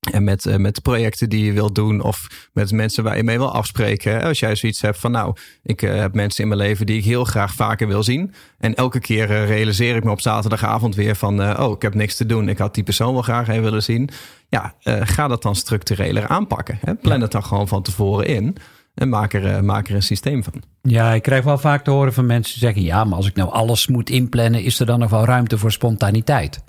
En 0.00 0.24
met, 0.24 0.46
eh, 0.46 0.56
met 0.56 0.82
projecten 0.82 1.28
die 1.28 1.44
je 1.44 1.52
wilt 1.52 1.74
doen. 1.74 2.00
Of 2.00 2.48
met 2.52 2.72
mensen 2.72 3.04
waar 3.04 3.16
je 3.16 3.22
mee 3.22 3.38
wil 3.38 3.52
afspreken. 3.52 4.22
Als 4.22 4.38
jij 4.38 4.54
zoiets 4.54 4.80
hebt 4.80 4.98
van 4.98 5.10
nou, 5.10 5.36
ik 5.62 5.82
eh, 5.82 5.98
heb 5.98 6.14
mensen 6.14 6.42
in 6.42 6.48
mijn 6.48 6.60
leven 6.60 6.86
die 6.86 6.98
ik 6.98 7.04
heel 7.04 7.24
graag 7.24 7.54
vaker 7.54 7.86
wil 7.86 8.02
zien. 8.02 8.34
En 8.58 8.74
elke 8.74 9.00
keer 9.00 9.30
eh, 9.30 9.46
realiseer 9.46 9.96
ik 9.96 10.04
me 10.04 10.10
op 10.10 10.20
zaterdagavond 10.20 10.94
weer 10.94 11.16
van 11.16 11.58
oh, 11.60 11.72
ik 11.72 11.82
heb 11.82 11.94
niks 11.94 12.16
te 12.16 12.26
doen. 12.26 12.48
Ik 12.48 12.58
had 12.58 12.74
die 12.74 12.84
persoon 12.84 13.12
wel 13.12 13.22
graag 13.22 13.48
even 13.48 13.62
willen 13.62 13.82
zien. 13.82 14.08
Ja, 14.48 14.74
ga 14.84 15.28
dat 15.28 15.42
dan 15.42 15.56
structureler 15.56 16.28
aanpakken. 16.28 16.78
Hè? 16.80 16.94
Plan 16.94 17.20
het 17.20 17.32
dan 17.32 17.44
gewoon 17.44 17.68
van 17.68 17.82
tevoren 17.82 18.26
in. 18.26 18.56
En 18.94 19.08
maak 19.08 19.32
er, 19.32 19.64
maak 19.64 19.88
er 19.88 19.94
een 19.94 20.02
systeem 20.02 20.44
van. 20.44 20.52
Ja, 20.82 21.12
ik 21.12 21.22
krijg 21.22 21.44
wel 21.44 21.58
vaak 21.58 21.84
te 21.84 21.90
horen 21.90 22.12
van 22.12 22.26
mensen 22.26 22.52
die 22.52 22.62
zeggen... 22.62 22.82
ja, 22.82 23.04
maar 23.04 23.16
als 23.16 23.26
ik 23.26 23.34
nou 23.34 23.50
alles 23.50 23.86
moet 23.86 24.10
inplannen... 24.10 24.62
is 24.62 24.80
er 24.80 24.86
dan 24.86 24.98
nog 24.98 25.10
wel 25.10 25.24
ruimte 25.24 25.58
voor 25.58 25.72
spontaniteit? 25.72 26.64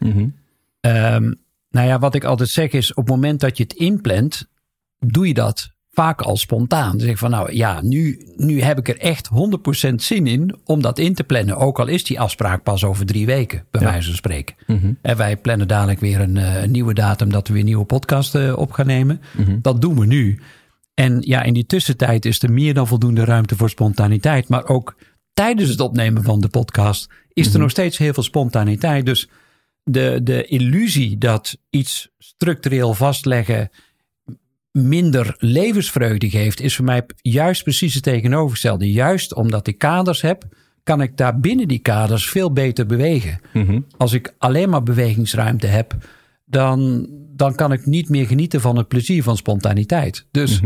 Ehm, 0.81 1.31
nou 1.71 1.87
ja, 1.87 1.99
wat 1.99 2.15
ik 2.15 2.23
altijd 2.23 2.49
zeg 2.49 2.71
is... 2.71 2.93
op 2.93 3.05
het 3.05 3.15
moment 3.15 3.39
dat 3.39 3.57
je 3.57 3.63
het 3.63 3.73
inplant... 3.73 4.47
doe 4.99 5.27
je 5.27 5.33
dat 5.33 5.69
vaak 5.91 6.21
al 6.21 6.37
spontaan. 6.37 6.97
Dan 6.97 7.07
zeg 7.07 7.17
van 7.17 7.29
nou 7.29 7.53
ja, 7.53 7.81
nu, 7.81 8.31
nu 8.35 8.61
heb 8.61 8.77
ik 8.77 8.89
er 8.89 8.97
echt 8.97 9.29
100% 9.89 9.93
zin 9.95 10.27
in... 10.27 10.55
om 10.65 10.81
dat 10.81 10.99
in 10.99 11.13
te 11.13 11.23
plannen. 11.23 11.57
Ook 11.57 11.79
al 11.79 11.87
is 11.87 12.03
die 12.03 12.19
afspraak 12.19 12.63
pas 12.63 12.83
over 12.83 13.05
drie 13.05 13.25
weken, 13.25 13.65
bij 13.71 13.81
wijze 13.81 14.07
van 14.07 14.15
spreken. 14.15 14.55
En 15.01 15.17
wij 15.17 15.37
plannen 15.37 15.67
dadelijk 15.67 15.99
weer 15.99 16.19
een, 16.19 16.37
eh, 16.37 16.61
een 16.61 16.71
nieuwe 16.71 16.93
datum... 16.93 17.29
dat 17.29 17.47
we 17.47 17.53
weer 17.53 17.63
nieuwe 17.63 17.85
podcast 17.85 18.35
eh, 18.35 18.57
op 18.57 18.71
gaan 18.71 18.85
nemen. 18.85 19.21
Dat 19.61 19.81
doen 19.81 19.99
we 19.99 20.05
nu. 20.05 20.39
En 20.93 21.21
ja, 21.21 21.43
in 21.43 21.53
die 21.53 21.65
tussentijd 21.65 22.25
is 22.25 22.41
er 22.43 22.51
meer 22.51 22.73
dan 22.73 22.87
voldoende 22.87 23.25
ruimte 23.25 23.55
voor 23.55 23.69
spontaniteit. 23.69 24.49
Maar 24.49 24.67
ook 24.67 24.95
tijdens 25.33 25.69
het 25.69 25.79
opnemen 25.79 26.23
van 26.23 26.41
de 26.41 26.49
podcast 26.49 27.09
is 27.33 27.53
er 27.53 27.59
nog 27.59 27.69
steeds 27.69 27.97
heel 27.97 28.13
veel 28.13 28.23
spontaniteit. 28.23 29.05
Dus 29.05 29.29
de, 29.83 30.19
de 30.23 30.45
illusie 30.45 31.17
dat 31.17 31.57
iets 31.69 32.09
structureel 32.17 32.93
vastleggen 32.93 33.69
minder 34.71 35.35
levensvreugde 35.37 36.29
geeft, 36.29 36.59
is 36.59 36.75
voor 36.75 36.85
mij 36.85 37.05
juist 37.21 37.63
precies 37.63 37.93
het 37.93 38.03
tegenovergestelde. 38.03 38.91
Juist 38.91 39.33
omdat 39.33 39.67
ik 39.67 39.77
kaders 39.77 40.21
heb, 40.21 40.43
kan 40.83 41.01
ik 41.01 41.17
daar 41.17 41.39
binnen 41.39 41.67
die 41.67 41.79
kaders 41.79 42.29
veel 42.29 42.53
beter 42.53 42.85
bewegen. 42.85 43.39
Als 43.97 44.13
ik 44.13 44.35
alleen 44.37 44.69
maar 44.69 44.83
bewegingsruimte 44.83 45.67
heb, 45.67 45.95
dan, 46.45 47.07
dan 47.35 47.55
kan 47.55 47.71
ik 47.71 47.85
niet 47.85 48.09
meer 48.09 48.25
genieten 48.27 48.61
van 48.61 48.77
het 48.77 48.87
plezier 48.87 49.23
van 49.23 49.37
spontaniteit. 49.37 50.25
Dus 50.31 50.61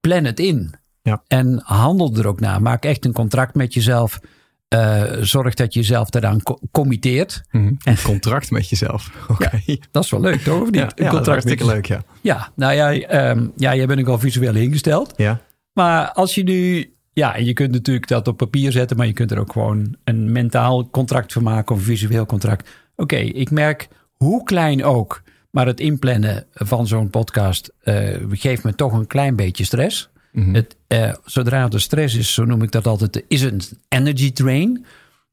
plan 0.00 0.24
het 0.24 0.40
in. 0.40 0.74
Ja. 1.02 1.22
En 1.26 1.60
handel 1.64 2.16
er 2.16 2.26
ook 2.26 2.40
naar. 2.40 2.62
Maak 2.62 2.84
echt 2.84 3.04
een 3.04 3.12
contract 3.12 3.54
met 3.54 3.74
jezelf. 3.74 4.20
Eh, 4.68 5.02
zorg 5.20 5.54
dat 5.54 5.74
je 5.74 5.80
jezelf 5.80 6.10
daaraan 6.10 6.42
co- 6.42 6.58
committeert. 6.72 7.42
Een 7.50 7.78
contract 8.04 8.50
met 8.50 8.68
jezelf. 8.68 9.10
Oké. 9.28 9.60
Dat 9.90 10.04
is 10.04 10.10
wel 10.10 10.20
leuk, 10.20 10.40
toch? 10.40 10.60
Of 10.60 10.70
niet? 10.70 10.74
Ja, 10.74 10.82
Een 10.82 10.88
ja, 10.94 10.94
dat 10.94 11.04
is 11.04 11.10
contract 11.10 11.44
met 11.44 11.58
hartstikke 11.60 11.64
leuk, 11.74 11.86
ja. 11.86 12.02
Ja, 12.20 12.48
nou 12.54 12.72
ja, 12.74 12.92
ehm, 12.92 13.46
ja, 13.56 13.74
jij 13.74 13.86
bent 13.86 14.00
ook 14.00 14.08
al 14.08 14.18
visueel 14.18 14.54
ingesteld. 14.54 15.12
Ja, 15.16 15.40
Maar 15.72 16.12
als 16.12 16.34
je 16.34 16.42
nu, 16.42 16.92
ja, 17.12 17.34
en 17.36 17.44
je 17.44 17.52
kunt 17.52 17.72
natuurlijk 17.72 18.08
dat 18.08 18.28
op 18.28 18.36
papier 18.36 18.72
zetten, 18.72 18.96
maar 18.96 19.06
je 19.06 19.12
kunt 19.12 19.30
er 19.30 19.38
ook 19.38 19.52
gewoon 19.52 19.96
een 20.04 20.32
mentaal 20.32 20.90
contract 20.90 21.32
van 21.32 21.42
maken 21.42 21.74
of 21.74 21.80
een 21.80 21.86
visueel 21.86 22.26
contract. 22.26 22.70
Oké, 22.96 23.16
ik 23.16 23.50
merk 23.50 23.88
hoe 24.12 24.44
klein 24.44 24.84
ook, 24.84 25.22
maar 25.50 25.66
het 25.66 25.80
inplannen 25.80 26.46
van 26.52 26.86
zo'n 26.86 27.10
podcast 27.10 27.72
eh, 27.82 28.14
geeft 28.30 28.64
me 28.64 28.74
toch 28.74 28.92
een 28.92 29.06
klein 29.06 29.36
beetje 29.36 29.64
stress. 29.64 30.08
Het, 30.40 30.76
eh, 30.86 31.12
zodra 31.24 31.68
er 31.70 31.80
stress 31.80 32.14
is, 32.14 32.34
zo 32.34 32.44
noem 32.44 32.62
ik 32.62 32.72
dat 32.72 32.86
altijd, 32.86 33.24
is 33.28 33.42
een 33.42 33.60
energy 33.88 34.32
drain. 34.32 34.84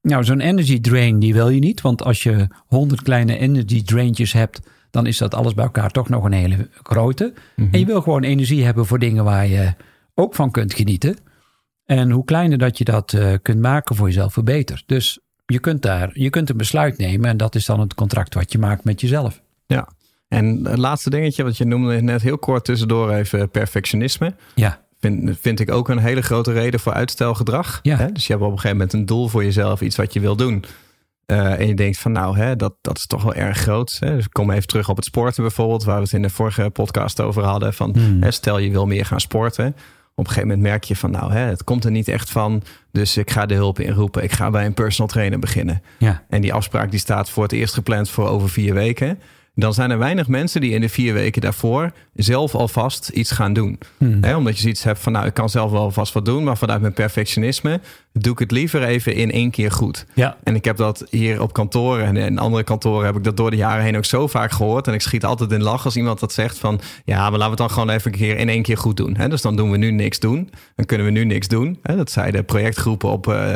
Nou, 0.02 0.24
zo'n 0.24 0.40
energy 0.40 0.82
drain 0.82 1.20
die 1.20 1.34
wil 1.34 1.50
je 1.50 1.60
niet, 1.60 1.82
want 1.82 2.04
als 2.04 2.24
je 2.24 2.48
honderd 2.68 3.02
kleine 3.02 3.38
energy 3.38 3.84
draintjes 3.84 4.34
hebt, 4.34 4.62
dan 4.92 5.06
is 5.06 5.18
dat 5.18 5.34
alles 5.34 5.54
bij 5.54 5.64
elkaar 5.64 5.92
toch 5.92 6.10
nog 6.10 6.24
een 6.24 6.32
hele 6.32 6.70
grote. 6.84 7.34
En 7.56 7.80
je 7.80 7.86
wil 7.86 8.02
gewoon 8.02 8.24
energie 8.24 8.64
hebben 8.64 8.86
voor 8.86 9.00
dingen 9.00 9.24
waar 9.24 9.48
je 9.48 9.74
ook 10.14 10.36
van 10.36 10.52
kunt 10.52 10.74
genieten. 10.74 11.18
En 11.86 12.12
hoe 12.12 12.26
kleiner 12.26 12.58
dat 12.58 12.78
je 12.78 12.84
dat 12.84 13.14
eh, 13.14 13.34
kunt 13.42 13.60
maken 13.60 13.96
voor 13.96 14.08
jezelf, 14.08 14.36
hoe 14.36 14.44
beter. 14.44 14.84
Dus 14.86 15.20
je 15.46 15.60
kunt 15.60 15.82
daar, 15.82 16.10
je 16.14 16.30
kunt 16.30 16.50
een 16.50 16.58
besluit 16.58 16.98
nemen 16.98 17.30
en 17.30 17.38
dat 17.38 17.56
is 17.56 17.66
dan 17.66 17.80
het 17.80 17.94
contract 17.94 18.34
wat 18.34 18.52
je 18.52 18.58
maakt 18.58 18.84
met 18.84 19.02
jezelf. 19.02 19.42
ja. 19.68 19.88
En 20.28 20.66
het 20.66 20.78
laatste 20.78 21.10
dingetje 21.10 21.44
wat 21.44 21.58
je 21.58 21.66
noemde 21.66 22.02
net 22.02 22.22
heel 22.22 22.38
kort 22.38 22.66
tussendoor 22.66 23.12
even 23.12 23.50
perfectionisme. 23.50 24.36
Ja, 24.56 24.82
Vind, 25.04 25.38
vind 25.42 25.60
ik 25.60 25.72
ook 25.72 25.90
een 25.90 25.98
hele 25.98 26.22
grote 26.22 26.52
reden 26.52 26.80
voor 26.80 26.94
uitstelgedrag. 26.94 27.80
Ja. 27.82 27.98
Hè? 27.98 28.12
Dus 28.12 28.28
je 28.28 28.34
hebt 28.34 28.46
op 28.46 28.52
een 28.52 28.60
gegeven 28.60 28.78
moment 28.78 28.94
een 28.94 29.06
doel 29.06 29.28
voor 29.28 29.44
jezelf, 29.44 29.82
iets 29.82 29.96
wat 29.96 30.14
je 30.14 30.20
wil 30.20 30.36
doen. 30.36 30.64
Eh, 31.26 31.60
en 31.60 31.68
je 31.68 31.74
denkt 31.74 31.98
van 31.98 32.12
nou, 32.12 32.38
hè, 32.38 32.56
dat, 32.56 32.74
dat 32.82 32.98
is 32.98 33.08
toch 33.08 33.24
wel 33.24 33.34
erg 33.34 33.58
groot. 33.58 33.98
Hè? 34.00 34.16
Dus 34.16 34.26
ik 34.26 34.34
kom 34.34 34.52
even 34.52 34.68
terug 34.68 34.90
op 34.90 34.96
het 34.96 35.06
sporten 35.06 35.44
bijvoorbeeld, 35.44 35.84
waar 35.84 35.96
we 35.96 36.04
het 36.04 36.14
in 36.14 36.22
de 36.22 36.30
vorige 36.30 36.70
podcast 36.70 37.22
over 37.22 37.44
hadden. 37.44 37.74
Van, 37.74 37.96
hè, 38.20 38.32
stel 38.32 38.58
je 38.58 38.72
wil 38.72 38.86
meer 38.86 39.06
gaan 39.06 39.20
sporten. 39.20 39.68
Op 40.16 40.26
een 40.26 40.32
gegeven 40.32 40.48
moment 40.48 40.68
merk 40.68 40.84
je 40.84 40.96
van 40.96 41.12
nou, 41.12 41.32
hè, 41.32 41.40
het 41.40 41.64
komt 41.64 41.86
er 41.86 41.92
niet 41.92 42.08
echt 42.08 42.30
van. 42.30 42.64
Dus 42.92 43.18
ik 43.18 43.32
ga 43.32 43.46
de 43.46 43.54
hulp 43.54 43.80
inroepen. 43.80 44.24
Ik 44.24 44.32
ga 44.32 44.50
bij 44.50 44.66
een 44.66 44.74
personal 44.74 45.12
trainer 45.12 45.40
beginnen. 45.40 45.82
ja, 46.00 46.24
En 46.30 46.42
die 46.42 46.54
afspraak 46.54 46.92
die 46.92 47.00
staat 47.00 47.30
voor 47.30 47.44
het 47.44 47.52
eerst 47.52 47.74
gepland 47.74 48.10
voor 48.10 48.28
over 48.28 48.50
vier 48.50 48.74
weken. 48.74 49.20
Dan 49.56 49.74
zijn 49.74 49.92
er 49.92 49.98
weinig 49.98 50.28
mensen 50.28 50.62
die 50.62 50.72
in 50.72 50.82
de 50.82 50.90
vier 50.90 51.14
weken 51.14 51.42
daarvoor 51.42 51.92
zelf 52.16 52.56
alvast 52.56 53.10
iets 53.10 53.32
gaan 53.32 53.54
doen. 53.54 53.80
Hmm. 53.98 54.36
omdat 54.36 54.56
je 54.56 54.62
zoiets 54.62 54.84
hebt 54.84 55.00
van, 55.00 55.12
nou, 55.12 55.26
ik 55.26 55.34
kan 55.34 55.50
zelf 55.50 55.72
wel 55.72 55.92
vast 55.92 56.14
wat 56.14 56.26
doen, 56.26 56.44
maar 56.44 56.58
vanuit 56.58 56.82
mijn 56.82 56.94
perfectionisme 56.94 57.80
doe 58.12 58.34
ik 58.34 58.40
het 58.40 58.52
liever 58.52 58.84
even 58.84 59.16
in 59.16 59.32
één 59.32 59.52
keer 59.52 59.72
goed. 59.72 60.06
Ja. 60.14 60.38
En 60.44 60.56
ik 60.56 60.66
heb 60.66 60.78
dat 60.78 61.06
hier 61.10 61.42
op 61.42 61.54
kantoren 61.54 62.06
en 62.06 62.18
in 62.18 62.38
andere 62.38 62.64
kantoren 62.64 63.06
heb 63.06 63.16
ik 63.16 63.24
dat 63.24 63.38
door 63.38 63.52
de 63.52 63.58
jaren 63.58 63.84
heen 63.84 63.98
ook 63.98 64.06
zo 64.06 64.28
vaak 64.28 64.52
gehoord. 64.52 64.88
En 64.88 64.94
ik 64.94 65.02
schiet 65.02 65.26
altijd 65.26 65.52
in 65.52 65.64
lach 65.64 65.86
als 65.86 65.96
iemand 65.96 66.20
dat 66.20 66.34
zegt 66.34 66.58
van, 66.58 66.80
ja, 67.06 67.30
maar 67.30 67.40
laten 67.40 67.44
we 67.44 67.50
het 67.50 67.58
dan 67.58 67.70
gewoon 67.70 67.90
even 67.90 68.12
een 68.12 68.18
keer 68.18 68.38
in 68.38 68.50
één 68.50 68.62
keer 68.62 68.78
goed 68.78 68.98
doen. 68.98 69.18
dus 69.30 69.42
dan 69.42 69.56
doen 69.56 69.72
we 69.72 69.78
nu 69.78 69.92
niks 69.92 70.20
doen. 70.20 70.50
Dan 70.76 70.86
kunnen 70.86 71.06
we 71.06 71.12
nu 71.12 71.26
niks 71.26 71.48
doen. 71.48 71.80
dat 71.82 72.12
zeiden 72.12 72.46
projectgroepen 72.46 73.10
op... 73.10 73.28
Uh, 73.28 73.54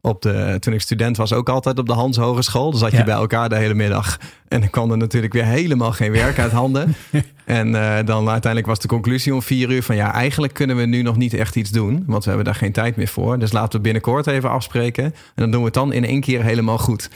op 0.00 0.22
de, 0.22 0.56
toen 0.60 0.72
ik 0.72 0.80
student 0.80 1.16
was, 1.16 1.32
ook 1.32 1.48
altijd 1.48 1.78
op 1.78 1.86
de 1.86 1.92
Hans 1.92 2.16
Hogeschool. 2.16 2.70
Dan 2.70 2.80
zat 2.80 2.92
je 2.92 3.04
bij 3.04 3.14
elkaar 3.14 3.48
de 3.48 3.56
hele 3.56 3.74
middag. 3.74 4.18
En 4.48 4.60
dan 4.60 4.70
kwam 4.70 4.90
er 4.90 4.96
natuurlijk 4.96 5.32
weer 5.32 5.44
helemaal 5.44 5.92
geen 5.92 6.12
werk 6.12 6.38
uit 6.38 6.52
handen. 6.52 6.94
en 7.44 7.68
uh, 7.68 7.96
dan 8.04 8.28
uiteindelijk 8.28 8.66
was 8.66 8.78
de 8.78 8.88
conclusie 8.88 9.34
om 9.34 9.42
vier 9.42 9.70
uur 9.70 9.82
van... 9.82 9.96
ja, 9.96 10.12
eigenlijk 10.12 10.52
kunnen 10.52 10.76
we 10.76 10.84
nu 10.84 11.02
nog 11.02 11.16
niet 11.16 11.34
echt 11.34 11.56
iets 11.56 11.70
doen. 11.70 12.02
Want 12.06 12.22
we 12.22 12.28
hebben 12.28 12.46
daar 12.46 12.54
geen 12.54 12.72
tijd 12.72 12.96
meer 12.96 13.08
voor. 13.08 13.38
Dus 13.38 13.52
laten 13.52 13.72
we 13.72 13.80
binnenkort 13.80 14.26
even 14.26 14.50
afspreken. 14.50 15.04
En 15.04 15.12
dan 15.34 15.50
doen 15.50 15.60
we 15.60 15.66
het 15.66 15.74
dan 15.74 15.92
in 15.92 16.04
één 16.04 16.20
keer 16.20 16.42
helemaal 16.42 16.78
goed. 16.78 17.10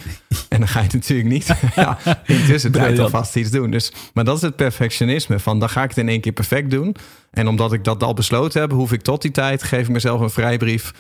en 0.49 0.59
dan 0.59 0.69
ga 0.69 0.81
je 0.81 0.89
natuurlijk 0.93 1.29
niet 1.29 1.55
ja, 1.75 1.99
intussen 2.27 2.73
tijd 2.73 2.99
alvast 2.99 3.37
iets 3.37 3.51
doen. 3.51 3.71
Dus, 3.71 3.93
maar 4.15 4.25
dat 4.25 4.37
is 4.37 4.43
het 4.43 4.57
perfectionisme. 4.57 5.39
Van 5.39 5.59
dan 5.59 5.69
ga 5.69 5.83
ik 5.83 5.89
het 5.89 5.99
in 5.99 6.09
één 6.09 6.21
keer 6.21 6.33
perfect 6.33 6.71
doen. 6.71 6.97
En 7.31 7.49
omdat 7.49 7.73
ik 7.73 7.85
dat 7.85 8.03
al 8.03 8.15
besloten 8.15 8.61
heb, 8.61 8.71
hoef 8.71 8.93
ik 8.93 9.03
tot 9.03 9.23
die 9.23 9.31
tijd... 9.31 9.63
geef 9.63 9.87
ik 9.87 9.93
mezelf 9.93 10.21
een 10.21 10.31
vrijbrief 10.31 10.93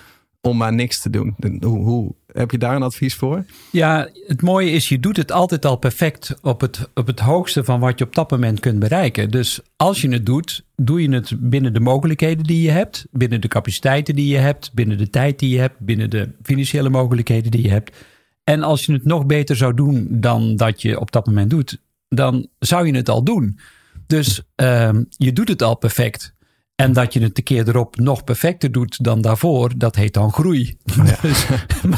om 0.42 0.56
maar 0.56 0.72
niks 0.72 1.00
te 1.00 1.10
doen. 1.10 1.34
Hoe, 1.60 1.84
hoe, 1.84 2.14
heb 2.32 2.50
je 2.50 2.58
daar 2.58 2.76
een 2.76 2.82
advies 2.82 3.14
voor? 3.14 3.44
Ja, 3.70 4.08
het 4.26 4.42
mooie 4.42 4.70
is, 4.70 4.88
je 4.88 5.00
doet 5.00 5.16
het 5.16 5.32
altijd 5.32 5.64
al 5.64 5.76
perfect 5.76 6.34
op 6.42 6.60
het, 6.60 6.88
op 6.94 7.06
het 7.06 7.20
hoogste 7.20 7.64
van 7.64 7.80
wat 7.80 7.98
je 7.98 8.04
op 8.04 8.14
dat 8.14 8.30
moment 8.30 8.60
kunt 8.60 8.78
bereiken. 8.78 9.30
Dus 9.30 9.60
als 9.76 10.00
je 10.00 10.08
het 10.08 10.26
doet, 10.26 10.64
doe 10.76 11.02
je 11.02 11.10
het 11.10 11.32
binnen 11.38 11.72
de 11.72 11.80
mogelijkheden 11.80 12.44
die 12.44 12.62
je 12.62 12.70
hebt, 12.70 13.06
binnen 13.10 13.40
de 13.40 13.48
capaciteiten 13.48 14.14
die 14.14 14.28
je 14.28 14.38
hebt, 14.38 14.72
binnen 14.72 14.98
de 14.98 15.10
tijd 15.10 15.38
die 15.38 15.50
je 15.50 15.58
hebt, 15.58 15.78
binnen 15.78 16.10
de 16.10 16.30
financiële 16.42 16.88
mogelijkheden 16.88 17.50
die 17.50 17.62
je 17.62 17.70
hebt. 17.70 17.96
En 18.44 18.62
als 18.62 18.86
je 18.86 18.92
het 18.92 19.04
nog 19.04 19.26
beter 19.26 19.56
zou 19.56 19.74
doen 19.74 20.06
dan 20.10 20.56
dat 20.56 20.82
je 20.82 21.00
op 21.00 21.12
dat 21.12 21.26
moment 21.26 21.50
doet, 21.50 21.78
dan 22.08 22.48
zou 22.58 22.86
je 22.86 22.94
het 22.94 23.08
al 23.08 23.24
doen. 23.24 23.58
Dus 24.06 24.42
uh, 24.56 24.90
je 25.08 25.32
doet 25.32 25.48
het 25.48 25.62
al 25.62 25.76
perfect. 25.76 26.34
En 26.82 26.92
dat 26.92 27.12
je 27.12 27.20
het 27.20 27.38
een 27.38 27.44
keer 27.44 27.68
erop 27.68 27.96
nog 27.96 28.24
perfecter 28.24 28.72
doet 28.72 29.04
dan 29.04 29.20
daarvoor, 29.20 29.72
dat 29.76 29.96
heet 29.96 30.14
dan 30.14 30.32
groei. 30.32 30.76
Dus, 31.22 31.46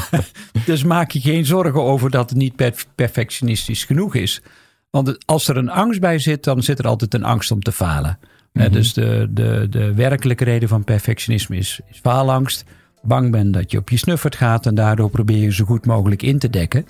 dus, 0.65 0.83
maak 0.83 1.11
je 1.11 1.19
geen 1.19 1.45
zorgen 1.45 1.81
over 1.81 2.09
dat 2.09 2.29
het 2.29 2.39
niet 2.39 2.55
perfectionistisch 2.95 3.83
genoeg 3.83 4.15
is. 4.15 4.41
Want 4.89 5.25
als 5.25 5.47
er 5.47 5.57
een 5.57 5.69
angst 5.69 5.99
bij 5.99 6.19
zit, 6.19 6.43
dan 6.43 6.63
zit 6.63 6.79
er 6.79 6.87
altijd 6.87 7.13
een 7.13 7.23
angst 7.23 7.51
om 7.51 7.61
te 7.61 7.71
falen. 7.71 8.19
Mhm. 8.53 8.71
Dus 8.71 8.93
de, 8.93 9.27
de, 9.29 9.67
de 9.69 9.93
werkelijke 9.93 10.43
reden 10.43 10.69
van 10.69 10.83
perfectionisme 10.83 11.57
is, 11.57 11.79
is 11.91 11.99
faalangst. 11.99 12.63
Bang 13.01 13.31
ben 13.31 13.51
dat 13.51 13.71
je 13.71 13.77
op 13.77 13.89
je 13.89 13.97
snuffert 13.97 14.35
gaat 14.35 14.65
en 14.65 14.75
daardoor 14.75 15.09
probeer 15.09 15.37
je 15.41 15.53
zo 15.53 15.65
goed 15.65 15.85
mogelijk 15.85 16.21
in 16.21 16.39
te 16.39 16.49
dekken. 16.49 16.85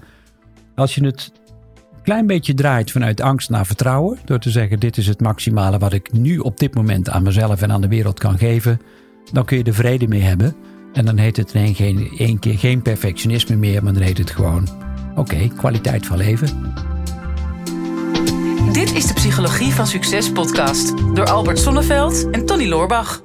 Als 0.75 0.95
je 0.95 1.05
het 1.05 1.31
klein 2.06 2.28
beetje 2.28 2.54
draait 2.54 2.91
vanuit 2.91 3.22
angst 3.22 3.50
naar 3.50 3.65
vertrouwen. 3.65 4.20
Door 4.26 4.39
te 4.39 4.50
zeggen: 4.50 4.80
dit 4.80 4.98
is 4.98 5.08
het 5.08 5.22
maximale 5.22 5.78
wat 5.78 5.94
ik 5.94 6.13
nu 6.13 6.38
op 6.38 6.58
dit 6.60 6.76
moment 6.76 7.10
aan 7.10 7.24
mezelf 7.24 7.62
en 7.62 7.72
aan 7.72 7.82
de 7.82 7.88
wereld 7.88 8.20
kan 8.20 8.38
geven. 8.38 8.82
Dan 9.32 9.46
kun 9.46 9.58
je 9.58 9.63
er 9.63 9.74
vrede 9.74 10.08
mee 10.08 10.22
hebben. 10.22 10.56
En 10.94 11.06
dan 11.06 11.18
heet 11.18 11.38
het 11.38 11.54
in 11.54 11.76
geen, 11.76 12.12
één 12.18 12.39
keer 12.39 12.58
geen 12.58 12.82
perfectionisme 12.82 13.56
meer, 13.56 13.84
maar 13.84 13.94
dan 13.94 14.02
heet 14.02 14.18
het 14.18 14.32
gewoon: 14.32 14.68
oké, 15.15 15.48
kwaliteit 15.58 16.06
van 16.06 16.18
leven. 16.18 16.74
Dit 18.72 18.96
is 18.96 19.08
de 19.08 19.13
Psychologie 19.13 19.72
van 19.74 19.88
Succes 19.88 20.32
podcast 20.32 20.94
door 21.15 21.30
Albert 21.30 21.60
Sonneveld 21.60 22.30
en 22.30 22.46
Tony 22.46 22.68
Loorbach. 22.68 23.25